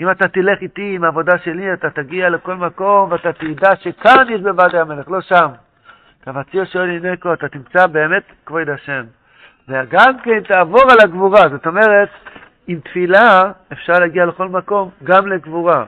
אם 0.00 0.10
אתה 0.10 0.28
תלך 0.28 0.60
איתי 0.62 0.94
עם 0.94 1.04
העבודה 1.04 1.38
שלי, 1.38 1.72
אתה 1.72 1.90
תגיע 1.90 2.28
לכל 2.28 2.54
מקום 2.54 3.12
ואתה 3.12 3.32
תדע 3.32 3.76
שכאן 3.76 4.26
יש 4.30 4.40
בוועדי 4.40 4.78
המלך, 4.78 5.10
לא 5.10 5.20
שם. 5.20 5.48
תבציר 6.24 6.64
שואל 6.64 6.90
הינקו, 6.90 7.32
אתה 7.32 7.48
תמצא 7.48 7.86
באמת 7.86 8.22
כבוד 8.46 8.68
השם. 8.68 9.04
וגם 9.68 10.18
כן 10.22 10.40
תעבור 10.40 10.82
על 10.92 11.00
הגבורה, 11.04 11.48
זאת 11.48 11.66
אומרת, 11.66 12.08
עם 12.66 12.80
תפילה 12.80 13.52
אפשר 13.72 13.92
להגיע 13.92 14.26
לכל 14.26 14.48
מקום, 14.48 14.90
גם 15.04 15.26
לגבורה. 15.26 15.84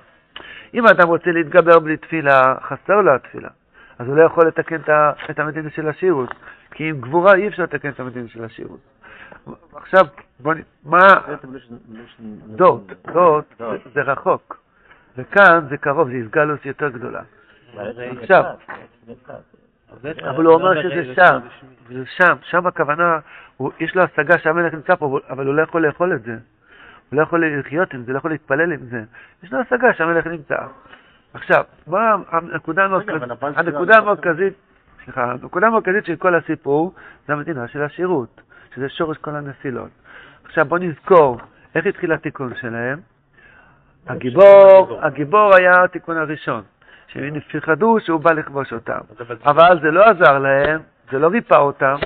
אם 0.75 0.87
אדם 0.87 1.09
רוצה 1.09 1.31
להתגבר 1.31 1.79
בלי 1.79 1.97
תפילה, 1.97 2.55
חסר 2.63 3.01
לו 3.01 3.15
התפילה. 3.15 3.49
אז 3.99 4.09
הוא 4.09 4.17
לא 4.17 4.23
יכול 4.23 4.47
לתקן 4.47 4.81
את 5.31 5.39
המדינה 5.39 5.71
של 5.71 5.89
השירות, 5.89 6.35
כי 6.71 6.89
עם 6.89 7.01
גבורה 7.01 7.35
אי 7.35 7.49
אפשר 7.49 7.63
לתקן 7.63 7.89
את 7.89 8.01
המדינה 8.01 8.29
של 8.29 8.45
השירות. 8.45 8.81
עכשיו, 9.75 10.07
בוא 10.41 10.55
נ... 10.55 10.59
מה... 10.85 10.99
דות, 12.47 12.93
דות 13.13 13.45
זה 13.95 14.03
רחוק, 14.03 14.61
וכאן 15.17 15.67
זה 15.71 15.77
קרוב, 15.77 16.09
זה 16.11 16.17
הסגלוס 16.17 16.65
יותר 16.65 16.89
גדולה. 16.89 17.23
עכשיו, 18.23 18.45
אבל 20.03 20.45
הוא 20.45 20.55
אומר 20.55 20.83
שזה 20.83 21.15
שם, 21.15 21.39
זה 21.89 22.05
שם, 22.07 22.37
שם 22.43 22.67
הכוונה, 22.67 23.19
יש 23.81 23.97
לו 23.97 24.03
השגה 24.03 24.39
שהמלך 24.39 24.75
נמצא 24.75 24.95
פה, 24.95 25.19
אבל 25.31 25.47
הוא 25.47 25.55
לא 25.55 25.63
יכול 25.63 25.87
לאכול 25.87 26.15
את 26.15 26.23
זה. 26.23 26.37
הוא 27.11 27.17
לא 27.17 27.23
יכול 27.23 27.59
לחיות 27.59 27.95
עם 27.95 28.05
זה, 28.05 28.13
לא 28.13 28.19
יכול 28.19 28.31
להתפלל 28.31 28.73
עם 28.73 28.81
זה. 28.91 29.03
יש 29.43 29.53
לו 29.53 29.59
השגה 29.61 29.95
שהמלך 29.95 30.27
נמצא. 30.27 30.57
עכשיו, 31.35 31.65
מה 31.87 32.15
הנקודה 32.31 32.85
המרכזית, 33.97 34.55
סליחה, 35.05 35.33
הנקודה 35.33 35.67
המרכזית 35.67 36.05
של 36.05 36.17
כל 36.17 36.35
הסיפור 36.35 36.95
זה 37.27 37.33
המדינה 37.33 37.69
של 37.69 37.83
השירות, 37.83 38.41
שזה 38.75 38.89
שורש 38.89 39.19
כל 39.19 39.37
הנפילות. 39.37 39.91
עכשיו 40.45 40.65
בואו 40.65 40.81
נזכור 40.81 41.39
איך 41.75 41.87
התחיל 41.87 42.13
התיקון 42.13 42.55
שלהם. 42.61 43.01
הגיבור, 44.07 44.99
הגיבור 45.03 45.55
היה 45.55 45.73
התיקון 45.85 46.17
הראשון, 46.17 46.63
שהם 47.07 47.37
נפחדו 47.37 48.01
שהוא 48.01 48.21
בא 48.21 48.33
לכבוש 48.33 48.73
אותם. 48.73 48.99
אבל 49.47 49.81
זה 49.83 49.91
לא 49.91 50.05
עזר 50.05 50.39
להם, 50.39 50.81
זה 51.11 51.19
לא 51.19 51.29
ריפא 51.29 51.55
אותם, 51.55 51.97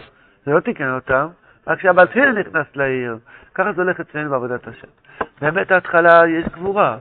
זה 0.46 0.52
לא 0.52 0.60
תיקן 0.60 0.94
אותם, 0.94 1.28
רק 1.66 1.78
כשהבעל 1.78 2.06
תפילה 2.06 2.32
נכנס 2.32 2.66
לעיר. 2.74 3.18
ככה 3.54 3.72
זה 3.72 3.82
הולך 3.82 4.00
אצלנו 4.00 4.30
בעבודת 4.30 4.68
השם. 4.68 4.88
באמת 5.40 5.70
ההתחלה 5.70 6.28
יש 6.28 6.44
גבורה. 6.44 6.98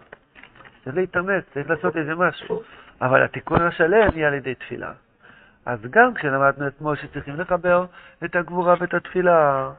צריך 0.84 0.96
להתאמץ, 0.96 1.44
צריך 1.54 1.70
לעשות 1.70 1.98
איזה 1.98 2.16
משהו. 2.16 2.62
אבל 3.02 3.24
התיקון 3.24 3.62
השלם 3.62 4.10
יהיה 4.16 4.28
על 4.28 4.34
ידי 4.34 4.56
תפילה. 4.56 4.92
אז 5.66 5.80
גם 5.90 6.14
כשלמדנו 6.14 6.68
אתמול 6.68 6.96
שצריכים 6.96 7.40
לחבר 7.40 7.86
את 8.26 8.36
הגבורה 8.36 8.76
ואת 8.80 8.94
התפילה, 8.94 9.70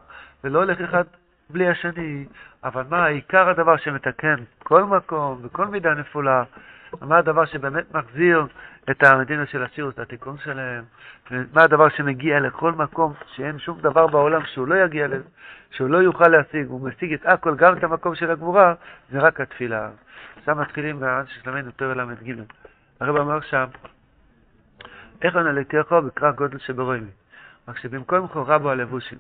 ולא 0.45 0.59
הולך 0.59 0.81
אחד 0.81 1.05
בלי 1.51 1.69
השני, 1.69 2.27
אבל 2.65 2.83
מה 2.91 3.07
עיקר 3.07 3.49
הדבר 3.49 3.77
שמתקן 3.77 4.37
כל 4.59 4.85
מקום 4.85 5.41
וכל 5.43 5.67
מידה 5.67 5.95
נפולה, 5.95 6.45
מה 7.01 7.19
הדבר 7.19 7.45
שבאמת 7.45 7.95
מחזיר 7.95 8.47
את 8.91 9.03
המדינה 9.03 9.47
של 9.47 9.63
השירוס, 9.63 9.95
את 9.95 9.99
התיקון 9.99 10.37
שלהם, 10.39 10.85
מה 11.31 11.63
הדבר 11.63 11.89
שמגיע 11.89 12.41
לכל 12.41 12.73
מקום, 12.73 13.13
שאין 13.27 13.59
שום 13.59 13.81
דבר 13.81 14.07
בעולם 14.07 14.45
שהוא 14.47 14.69
לא 14.69 14.75
יגיע 14.75 15.07
לזה, 15.07 15.25
שהוא 15.71 15.89
לא 15.89 15.99
יוכל 15.99 16.29
להשיג, 16.29 16.67
הוא 16.69 16.89
משיג 16.89 17.13
את 17.13 17.27
הכל, 17.27 17.57
גם 17.57 17.79
את 17.79 17.85
המקום 17.85 18.15
של 18.15 18.31
הגבורה, 18.31 18.75
זה 19.11 19.19
רק 19.19 19.41
התפילה. 19.41 19.91
עכשיו 20.39 20.57
מתחילים 20.57 21.01
באנשי 21.01 21.41
שלמנו 21.43 21.71
תור 21.71 21.93
ל"ג. 21.93 22.35
הרב 23.01 23.17
אמר 23.17 23.41
שם, 23.41 23.65
איך 25.23 25.37
הנלתיכו 25.37 26.03
בקרא 26.03 26.31
גודל 26.31 26.59
שברוימי. 26.59 27.11
רק 27.69 27.79
שבמקום 27.79 28.29
חורה 28.29 28.59
בו 28.59 28.71
הלבושים. 28.71 29.19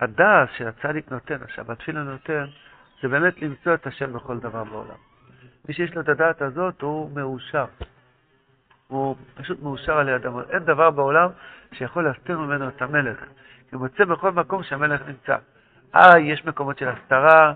הדעת 0.00 0.48
שהצדיק 0.56 1.12
נותן, 1.12 1.42
עכשיו 1.42 1.72
התפילה 1.72 2.02
נותן, 2.02 2.44
זה 3.02 3.08
באמת 3.08 3.42
למצוא 3.42 3.74
את 3.74 3.86
השם 3.86 4.12
בכל 4.12 4.38
דבר 4.38 4.64
בעולם. 4.64 4.96
מי 5.68 5.74
שיש 5.74 5.94
לו 5.94 6.00
את 6.00 6.08
הדעת 6.08 6.42
הזאת, 6.42 6.82
הוא 6.82 7.10
מאושר. 7.14 7.64
הוא 8.90 9.16
פשוט 9.34 9.62
מאושר 9.62 9.98
על 9.98 10.08
יד 10.08 10.26
המון. 10.26 10.44
אין 10.50 10.64
דבר 10.64 10.90
בעולם 10.90 11.28
שיכול 11.72 12.04
להסתיר 12.04 12.38
ממנו 12.38 12.68
את 12.68 12.82
המלך. 12.82 13.18
כי 13.70 13.76
הוא 13.76 13.82
מוצא 13.82 14.04
בכל 14.04 14.30
מקום 14.30 14.62
שהמלך 14.62 15.00
נמצא. 15.06 15.36
אה, 15.94 16.18
יש 16.18 16.44
מקומות 16.44 16.78
של 16.78 16.88
הסתרה, 16.88 17.52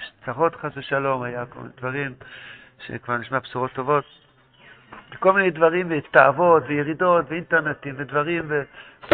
יש 0.00 0.12
צרות 0.24 0.56
חס 0.56 0.72
ושלום, 0.76 1.22
היה 1.22 1.46
כל 1.46 1.58
מיני 1.58 1.72
דברים 1.76 2.14
שכבר 2.86 3.16
נשמע 3.16 3.38
בשורות 3.38 3.72
טובות. 3.72 4.04
כל 5.18 5.32
מיני 5.32 5.50
דברים, 5.50 5.86
ותאוות, 5.90 6.62
וירידות, 6.66 7.24
ואינטרנטים, 7.28 7.94
ודברים, 7.98 8.52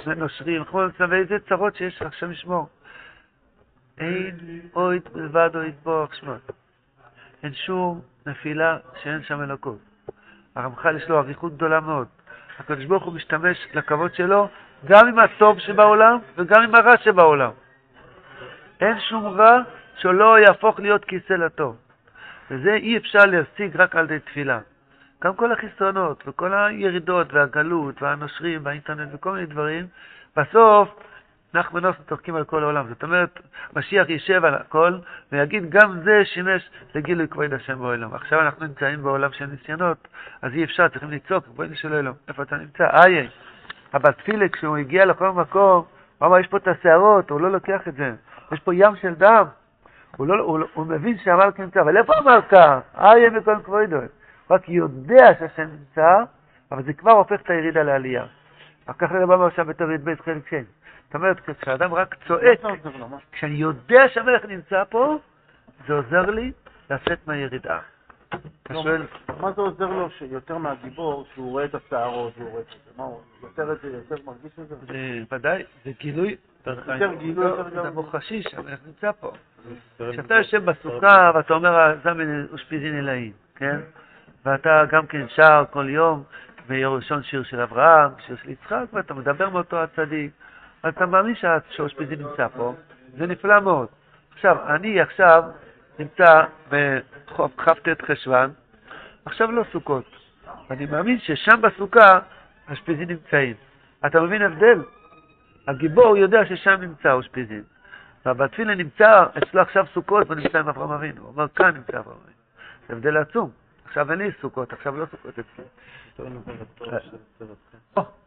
ונושרים, 0.07 0.63
ואיזה 1.11 1.39
צרות 1.49 1.77
שיש 1.77 2.03
לך, 2.03 2.15
שם 2.15 2.33
ישמור. 2.33 2.69
אין 3.99 4.61
אוהד 4.75 5.03
מלבד 5.15 5.51
אוהד 5.55 5.75
בו. 5.83 6.07
אין 7.43 7.55
שום 7.55 8.01
נפילה 8.27 8.79
שאין 9.03 9.23
שם 9.23 9.43
אלוקות. 9.43 9.90
הרמח"ל 10.57 10.97
יש 10.97 11.09
לו 11.09 11.19
אריכות 11.19 11.55
גדולה 11.55 11.81
מאוד. 11.81 12.07
הקדוש 12.59 12.85
ברוך 12.85 13.05
הוא 13.05 13.15
משתמש 13.15 13.69
לכבוד 13.75 14.15
שלו 14.15 14.49
גם 14.87 15.09
עם 15.09 15.19
הטוב 15.19 15.59
שבעולם 15.59 16.19
וגם 16.37 16.63
עם 16.63 16.75
הרע 16.75 16.97
שבעולם. 17.05 17.51
אין 18.81 19.01
שום 19.01 19.27
רע 19.27 19.59
שלא 19.97 20.39
יהפוך 20.39 20.81
להיות 20.81 21.05
כיסא 21.05 21.33
לטוב. 21.33 21.77
וזה 22.51 22.75
אי 22.75 22.97
אפשר 22.97 23.25
להשיג 23.27 23.77
רק 23.77 23.97
על 23.97 24.05
ידי 24.05 24.19
תפילה. 24.19 24.61
גם 25.25 25.35
כל 25.35 25.53
החסרונות 25.53 26.23
וכל 26.27 26.55
הירידות 26.55 27.33
והגלות 27.33 28.03
והנושרים 28.03 28.61
והאינטרנט 28.65 29.09
וכל 29.13 29.33
מיני 29.33 29.47
דברים, 29.47 29.87
בסוף 30.37 30.89
נחמנוס 31.55 31.97
צוחקים 32.09 32.35
על 32.35 32.45
כל 32.45 32.63
העולם. 32.63 32.89
זאת 32.89 33.03
אומרת, 33.03 33.41
משיח 33.77 34.09
יישב 34.09 34.45
על 34.45 34.55
הכל 34.55 34.99
ויגיד 35.33 35.71
גם 35.71 36.01
זה 36.01 36.25
שימש 36.25 36.71
לגילוי 36.95 37.29
כבוד 37.29 37.53
השם 37.53 37.79
בעולם. 37.79 38.15
עכשיו 38.15 38.41
אנחנו 38.41 38.67
נמצאים 38.67 39.03
בעולם 39.03 39.33
של 39.33 39.47
ניסיונות, 39.47 40.09
אז 40.43 40.53
אי 40.53 40.65
אפשר, 40.65 40.89
צריכים 40.89 41.11
לצעוק, 41.11 41.45
כבוד 41.45 41.69
של 41.75 41.95
אלוהים, 41.95 42.17
איפה 42.29 42.43
אתה 42.43 42.57
נמצא? 42.57 42.85
איי, 42.85 43.29
אבל 43.95 44.13
תפילה, 44.13 44.49
כשהוא 44.49 44.77
הגיע 44.77 45.05
לכל 45.05 45.31
מקום, 45.31 45.85
הוא 46.19 46.27
אמר, 46.27 46.39
יש 46.39 46.47
פה 46.47 46.57
את 46.57 46.69
השערות, 46.69 47.31
הוא 47.31 47.41
לא 47.41 47.53
לוקח 47.53 47.89
את 47.89 47.95
זה. 47.95 48.13
יש 48.53 48.61
פה 48.61 48.75
ים 48.75 48.97
של 48.97 49.15
דם. 49.15 49.45
הוא, 50.17 50.27
לא, 50.27 50.45
הוא, 50.45 50.61
הוא 50.75 50.87
מבין 50.87 51.19
שהמלך 51.19 51.61
נמצא, 51.61 51.81
אבל 51.81 51.97
איפה 51.97 52.13
אמרת? 52.19 52.55
איי, 52.99 53.29
מכל 53.29 53.57
כבודו. 53.65 53.97
רק 54.51 54.69
יודע 54.69 55.27
שהשם 55.39 55.63
נמצא, 55.63 56.17
אבל 56.73 56.83
זה 56.83 56.93
כבר 56.93 57.13
הופך 57.13 57.41
את 57.41 57.51
הירידה 57.51 57.83
לעלייה. 57.83 58.25
ככה 58.99 59.19
רב 59.19 59.31
אמר 59.31 59.51
שם 59.51 59.67
בתור 59.67 59.91
י"ב 59.93 60.15
חלק 60.25 60.47
כן. 60.47 60.63
זאת 61.11 61.15
אומרת, 61.15 61.41
כשאדם 61.41 61.95
רק 61.95 62.15
צועק, 62.29 62.61
כשאני 63.33 63.55
יודע 63.55 64.09
שהמלך 64.09 64.45
נמצא 64.45 64.85
פה, 64.89 65.19
זה 65.87 65.95
עוזר 65.95 66.31
לי 66.31 66.53
לצאת 66.91 67.19
מהירידה. 67.27 67.79
אתה 68.29 68.75
לא, 68.75 68.83
שואל... 68.83 69.03
מה 69.41 69.53
זה 69.53 69.61
עוזר 69.61 69.87
לו 69.87 70.09
יותר 70.31 70.59
מהגיבור, 70.59 71.27
שהוא 71.35 71.51
רואה 71.51 71.65
את 71.65 71.75
השערות, 71.75 72.33
והוא 72.39 72.51
רואה 72.51 72.63
את 72.63 72.67
זה? 72.67 72.91
מה 72.97 73.05
הוא 73.05 73.21
יותר 73.43 73.73
את 73.73 73.81
זה, 73.83 73.89
יותר 73.89 74.23
מרגיש 74.25 74.53
את 74.63 74.69
זה? 74.69 74.77
זה 74.77 75.37
ודאי, 75.37 75.63
זה 75.85 75.91
גילוי. 76.01 76.37
יותר 76.67 77.15
גילוי, 77.15 77.47
זה 77.83 77.91
מוחשי 77.91 78.43
שהמלך 78.43 78.79
נמצא 78.87 79.13
פה. 79.21 79.33
כשאתה 80.13 80.35
יושב 80.35 80.65
בסוכה 80.65 81.31
ואתה 81.35 81.55
אומר, 81.55 81.97
זמן 82.03 82.47
אושפיזין 82.53 82.99
אלוהים, 82.99 83.33
כן? 83.57 83.81
ואתה 84.45 84.83
גם 84.91 85.07
כן 85.07 85.29
שר 85.29 85.65
כל 85.71 85.89
יום, 85.89 86.23
ויום 86.67 86.95
ראשון 86.95 87.23
שיר 87.23 87.43
של 87.43 87.61
אברהם, 87.61 88.11
שיר 88.27 88.37
של 88.43 88.51
יצחק, 88.51 88.85
ואתה 88.93 89.15
מדבר 89.15 89.51
מאותו 89.51 89.83
הצדיק, 89.83 90.33
אתה 90.89 91.07
מאמין 91.07 91.35
שהאושפיזין 91.71 92.19
נמצא 92.19 92.49
פה, 92.49 92.75
זה 93.19 93.27
נפלא 93.27 93.61
מאוד. 93.61 93.89
עכשיו, 94.35 94.57
אני 94.75 95.01
עכשיו 95.01 95.45
נמצא 95.99 96.45
בכ"ט 96.69 97.89
חשוון, 98.03 98.51
עכשיו 99.25 99.53
לא 99.53 99.65
סוכות. 99.73 100.05
אני 100.71 100.87
מאמין 100.87 101.19
ששם 101.19 101.63
בסוכה 101.63 102.19
האשפיזין 102.69 103.09
נמצאים. 103.09 103.55
אתה 104.07 104.21
מבין 104.21 104.43
הבדל? 104.43 104.83
הגיבור 105.69 106.17
יודע 106.17 106.45
ששם 106.47 106.77
נמצא 106.81 107.09
האושפיזין. 107.09 107.63
והבתפילה 108.27 108.75
נמצא 108.75 109.25
אצלו 109.39 109.61
עכשיו 109.61 109.87
סוכות 109.95 110.27
והוא 110.27 110.41
נמצא 110.41 110.59
עם 110.59 110.69
אברהם 110.69 110.91
אבינו. 110.91 111.23
הוא 111.23 111.29
אומר, 111.29 111.49
כאן 111.49 111.75
נמצא 111.75 111.99
אברהם 111.99 112.19
אבינו. 112.25 112.39
זה 112.89 112.95
הבדל 112.95 113.17
עצום. 113.17 113.51
עכשיו 113.91 114.11
אין 114.11 114.19
לי 114.19 114.31
סוכות, 114.41 114.73
עכשיו 114.73 114.97
לא 114.97 115.07
סוכות 115.07 115.39
אצלי. 115.39 115.65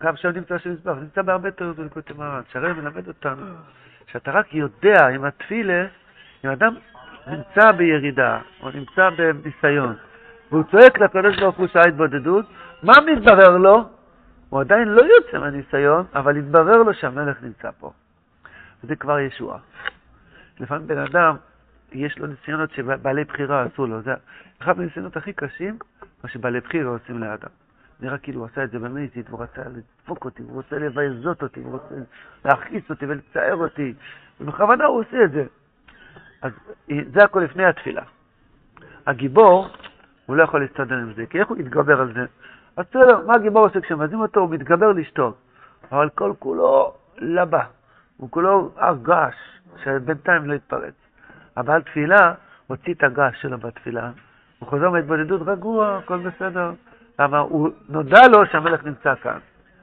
גם 0.04 0.16
שם 0.16 0.30
נמצא 0.30 0.58
שם 0.58 0.72
מזבח, 0.72 0.94
נמצא 1.02 1.22
בהרבה 1.22 1.52
תיאוריות 1.52 1.78
בליקוטי 1.78 2.14
מרן. 2.14 2.42
שהרי 2.52 2.74
מלמד 2.74 3.08
אותנו 3.08 3.46
שאתה 4.08 4.32
רק 4.32 4.54
יודע 4.54 5.08
עם 5.08 5.24
התפילה, 5.26 5.86
אם 6.46 6.50
אדם 6.50 6.76
נמצא 7.28 7.72
בירידה 7.72 8.40
או 8.62 8.70
נמצא 8.72 9.10
בניסיון, 9.10 9.96
והוא 10.52 10.64
צועק 10.72 11.00
לקדוש 11.00 11.40
ברוך 11.40 11.58
הוא 11.58 11.68
שעה 11.68 11.84
התבודדות, 11.88 12.46
מה 12.84 12.94
מתברר 13.06 13.58
לו? 13.58 13.90
הוא 14.50 14.62
עדיין 14.62 14.88
לא 14.88 15.02
יוצא 15.02 15.40
מהניסיון, 15.40 16.06
אבל 16.16 16.38
התברר 16.38 16.78
לו 16.78 16.94
שהמלך 16.94 17.38
נמצא 17.44 17.70
פה. 17.80 17.92
וזה 18.84 18.96
כבר 18.96 19.20
ישועה. 19.20 19.60
לפעמים 20.60 20.88
בן 20.88 20.98
אדם, 20.98 21.36
יש 21.94 22.20
לו 22.20 22.28
ניסיונות 22.28 22.72
שבעלי 22.72 23.24
בחירה 23.24 23.64
עשו 23.64 23.88
לו. 23.88 24.02
זה 24.02 24.14
אחד 24.62 24.78
מהניסיונות 24.78 25.18
הכי 25.18 25.34
קשים, 25.34 25.78
מה 26.24 26.30
שבעלי 26.30 26.60
בחירה 26.60 26.90
עושים 26.90 27.20
לאדם. 27.20 27.50
נראה 28.00 28.18
כאילו 28.18 28.40
הוא 28.40 28.48
עשה 28.52 28.64
את 28.64 28.72
זה 28.72 28.80
במזיד, 28.80 29.30
הוא 29.30 29.44
רצה 29.44 29.62
לדפוק 29.76 30.26
אותי, 30.26 30.44
הוא 30.44 30.54
רוצה 30.54 30.80
לבייזות 30.80 31.44
אותי, 31.44 31.60
הוא 31.60 31.72
רוצה 31.72 31.96
להכעיס 32.46 32.90
אותי 32.90 33.06
ולצער 33.06 33.56
אותי, 33.56 33.94
ובכוונה 34.42 34.86
הוא 34.86 35.00
עושה 35.00 35.24
את 35.24 35.32
זה. 35.32 35.46
אז 36.42 36.52
זה 36.88 37.24
הכל 37.24 37.40
לפני 37.40 37.66
התפילה. 37.66 38.04
הגיבור, 39.08 39.68
הוא 40.26 40.36
לא 40.36 40.44
יכול 40.44 40.62
להסתדר 40.62 40.96
עם 40.96 41.14
זה, 41.14 41.26
כי 41.26 41.40
איך 41.40 41.48
הוא 41.48 41.58
יתגבר 41.58 42.02
על 42.02 42.14
זה? 42.14 42.26
אז 42.78 42.86
בסדר, 42.90 43.26
מה 43.28 43.34
הגיבור 43.34 43.64
עושה 43.64 43.82
כשמזים 43.82 44.20
אותו? 44.20 44.40
הוא 44.40 44.50
מתגבר 44.50 44.92
לשתות, 44.92 45.38
אבל 45.92 46.10
כל 46.10 46.34
כולו 46.40 46.94
לבא, 47.18 47.64
הוא 48.18 48.32
כולו 48.32 48.72
הר 48.76 48.96
געש, 49.02 49.36
שבינתיים 49.84 50.46
לא 50.46 50.54
יתפרץ. 50.54 51.03
הבעל 51.58 51.82
תפילה 51.82 52.34
הוציא 52.68 52.94
את 52.94 53.04
הגעש 53.04 53.42
שלו 53.42 53.58
בתפילה, 53.58 54.12
הוא 54.60 54.70
חוזר 54.70 54.90
מהתבודדות 54.90 55.42
רגוע, 55.46 55.98
הכל 55.98 56.18
בסדר. 56.18 56.72
למה? 57.20 57.40
הוא 57.40 57.70
נודע 57.90 58.28
לו 58.28 58.46
שהמלך 58.46 58.86
נמצא 58.86 59.16
כאן. 59.16 59.40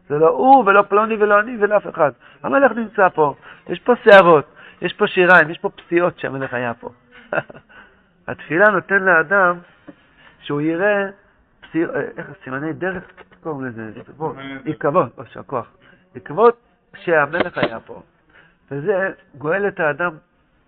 זה 0.08 0.18
לא 0.18 0.28
הוא 0.28 0.64
ולא 0.66 0.82
פלוני 0.82 1.14
ולא 1.14 1.40
אני 1.40 1.56
ולא 1.60 1.76
אף 1.76 1.88
אחד. 1.88 2.10
המלך 2.42 2.72
נמצא 2.72 3.08
פה, 3.08 3.34
יש 3.68 3.80
פה 3.80 3.92
שערות, 4.04 4.44
יש 4.82 4.92
פה 4.92 5.06
שיריים, 5.06 5.50
יש 5.50 5.58
פה 5.58 5.70
פסיעות 5.70 6.18
שהמלך 6.18 6.54
היה 6.54 6.74
פה. 6.74 6.90
התפילה 8.28 8.68
נותן 8.68 9.02
לאדם 9.02 9.58
שהוא 10.40 10.60
יראה 10.60 11.06
פסיעות, 11.60 11.94
אה, 11.94 12.00
איך 12.16 12.26
סימני 12.44 12.72
דרך, 12.72 13.04
קוראים 13.42 13.66
לזה? 13.66 13.90
עקבות, 14.66 15.08
או 15.18 15.26
שהכוח. 15.26 15.66
עקבות 16.14 16.56
שהמלך 16.96 17.58
היה 17.58 17.80
פה. 17.80 18.02
וזה 18.70 19.12
גואל 19.38 19.68
את 19.68 19.80
האדם 19.80 20.10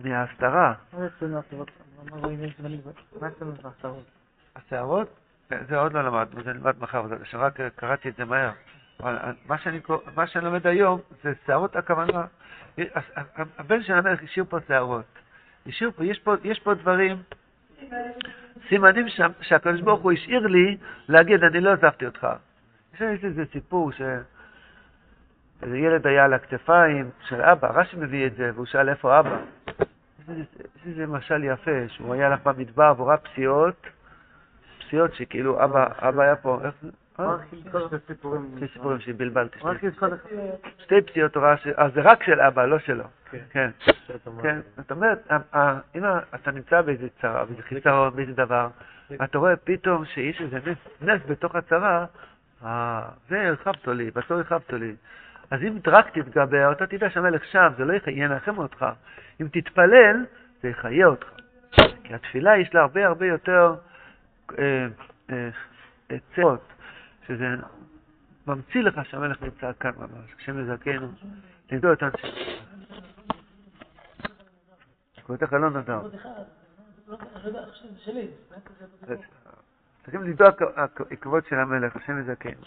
מההסתרה. 0.00 0.74
השערות? 4.57 5.09
זה 5.68 5.78
עוד 5.78 5.92
לא 5.92 6.02
למדנו, 6.02 6.42
זה 6.42 6.52
נלמד 6.52 6.74
מחר, 6.81 7.02
בעזרת 7.02 7.20
השם, 7.20 7.38
רק 7.38 7.61
קראתי 7.76 8.09
את 8.09 8.16
זה 8.16 8.24
מהר. 8.24 8.50
אבל 9.00 9.18
מה 9.46 9.59
שאני, 9.59 9.81
קור- 9.81 10.02
מה 10.16 10.26
שאני 10.26 10.44
לומד 10.44 10.66
היום 10.66 11.00
זה 11.22 11.33
שערות 11.46 11.76
הכוונה, 11.76 12.24
הבן 13.59 13.83
של 13.83 13.92
המלך 13.92 14.22
השאיר 14.22 14.44
פה 14.48 14.59
שערות. 14.68 15.05
השאיר 15.66 15.90
פה, 15.90 16.05
יש 16.05 16.18
פה, 16.18 16.35
יש 16.44 16.61
פה 16.61 16.74
דברים, 16.74 17.22
סימנים 18.68 19.09
שם, 19.09 19.31
שהקדוש 19.40 19.81
ברוך 19.81 20.02
הוא 20.02 20.12
השאיר 20.12 20.46
לי 20.46 20.76
להגיד, 21.09 21.44
אני 21.44 21.61
לא 21.61 21.70
עזבתי 21.72 22.07
אותך. 22.07 22.26
יש 22.94 23.00
לי 23.00 23.07
איזה 23.22 23.44
סיפור 23.52 23.92
ש... 23.92 24.02
איזה 25.62 25.78
ילד 25.78 26.07
היה 26.07 26.24
על 26.24 26.33
הכתפיים 26.33 27.11
של 27.28 27.42
אבא, 27.42 27.68
רש"י 27.81 27.96
מביא 27.96 28.26
את 28.26 28.35
זה, 28.35 28.50
והוא 28.55 28.66
שאל 28.66 28.88
איפה 28.88 29.20
אבא. 29.20 29.38
יש 30.28 30.46
איזה- 30.87 31.06
משל 31.06 31.44
יפה, 31.44 31.70
שהוא 31.88 32.14
היה 32.14 32.26
הלך 32.26 32.40
במדבר 32.46 32.92
והוא 32.96 33.08
ראה 33.08 33.16
פסיעות, 33.16 33.87
פסיעות 34.87 35.14
שכאילו 35.14 35.64
אבא, 35.64 35.87
אבא 35.98 36.22
היה 36.22 36.37
פה, 36.37 36.58
איך 36.64 36.74
זה? 36.82 36.88
אה? 37.20 37.24
שתי 38.56 38.68
סיפורים. 38.72 39.00
שבלבלתי. 39.00 39.58
שתי 40.78 41.02
פציעות 41.02 41.37
הוא 41.37 41.44
ראה, 41.44 41.56
ש- 41.56 41.66
אה, 41.66 41.88
זה 41.94 42.00
רק 42.00 42.22
של 42.22 42.40
אבא, 42.40 42.64
לא 42.66 42.78
שלו. 42.78 43.04
כן. 43.30 43.38
כן. 43.50 43.70
כן. 44.42 44.61
זאת 44.76 44.90
אומרת, 44.90 45.32
ה- 45.56 45.78
אם 45.94 46.02
אתה 46.35 46.50
נמצא 46.50 46.82
באיזה 46.82 47.06
צרה, 47.20 47.44
באיזה 47.44 47.62
חיסרון, 47.62 48.16
באיזה 48.16 48.32
דבר, 48.32 48.68
אתה 49.24 49.38
רואה 49.38 49.56
פתאום 49.56 50.04
שיש 50.04 50.40
איזה 50.40 50.58
נס, 50.66 50.78
נס 51.02 51.20
בתוך 51.28 51.54
הצרה, 51.56 52.06
אה, 52.64 53.02
זה 53.28 53.48
הרחבת 53.48 53.88
לי, 53.88 54.11
בסוף 54.11 54.30
הרחבת 54.30 54.72
לי. 54.72 54.94
אז 55.52 55.60
אם 55.62 55.78
רק 55.86 56.18
תתגבר, 56.18 56.72
אתה 56.72 56.86
תדע 56.86 57.10
שהמלך 57.10 57.44
שם, 57.44 57.68
זה 57.76 57.84
לא 57.84 57.94
ינחם 58.06 58.58
אותך. 58.58 58.86
אם 59.40 59.48
תתפלל, 59.52 60.24
זה 60.62 60.68
יחיה 60.68 61.06
אותך. 61.06 61.26
כי 62.04 62.14
התפילה 62.14 62.58
יש 62.58 62.74
לה 62.74 62.80
הרבה 62.80 63.06
הרבה 63.06 63.26
יותר 63.26 63.74
אה, 64.58 64.86
אה, 65.30 65.48
אה, 66.10 66.16
צרות, 66.34 66.72
שזה 67.26 67.46
ממציא 68.46 68.82
לך 68.82 69.00
שהמלך 69.04 69.42
נמצא 69.42 69.70
כאן 69.80 69.90
ממש, 69.96 70.34
השם 70.38 70.60
יזכנו, 70.60 71.08
לימדו 71.70 71.92
את 71.92 72.02
אנשי. 72.02 72.26
לך 75.42 75.52
לא 75.52 75.70
נדר. 75.70 76.00
צריכים 80.02 80.22
לדאוג 80.22 80.54
העקבות 80.76 81.46
של 81.46 81.56
המלך, 81.56 81.96
השם 81.96 82.20
יזכנו. 82.20 82.60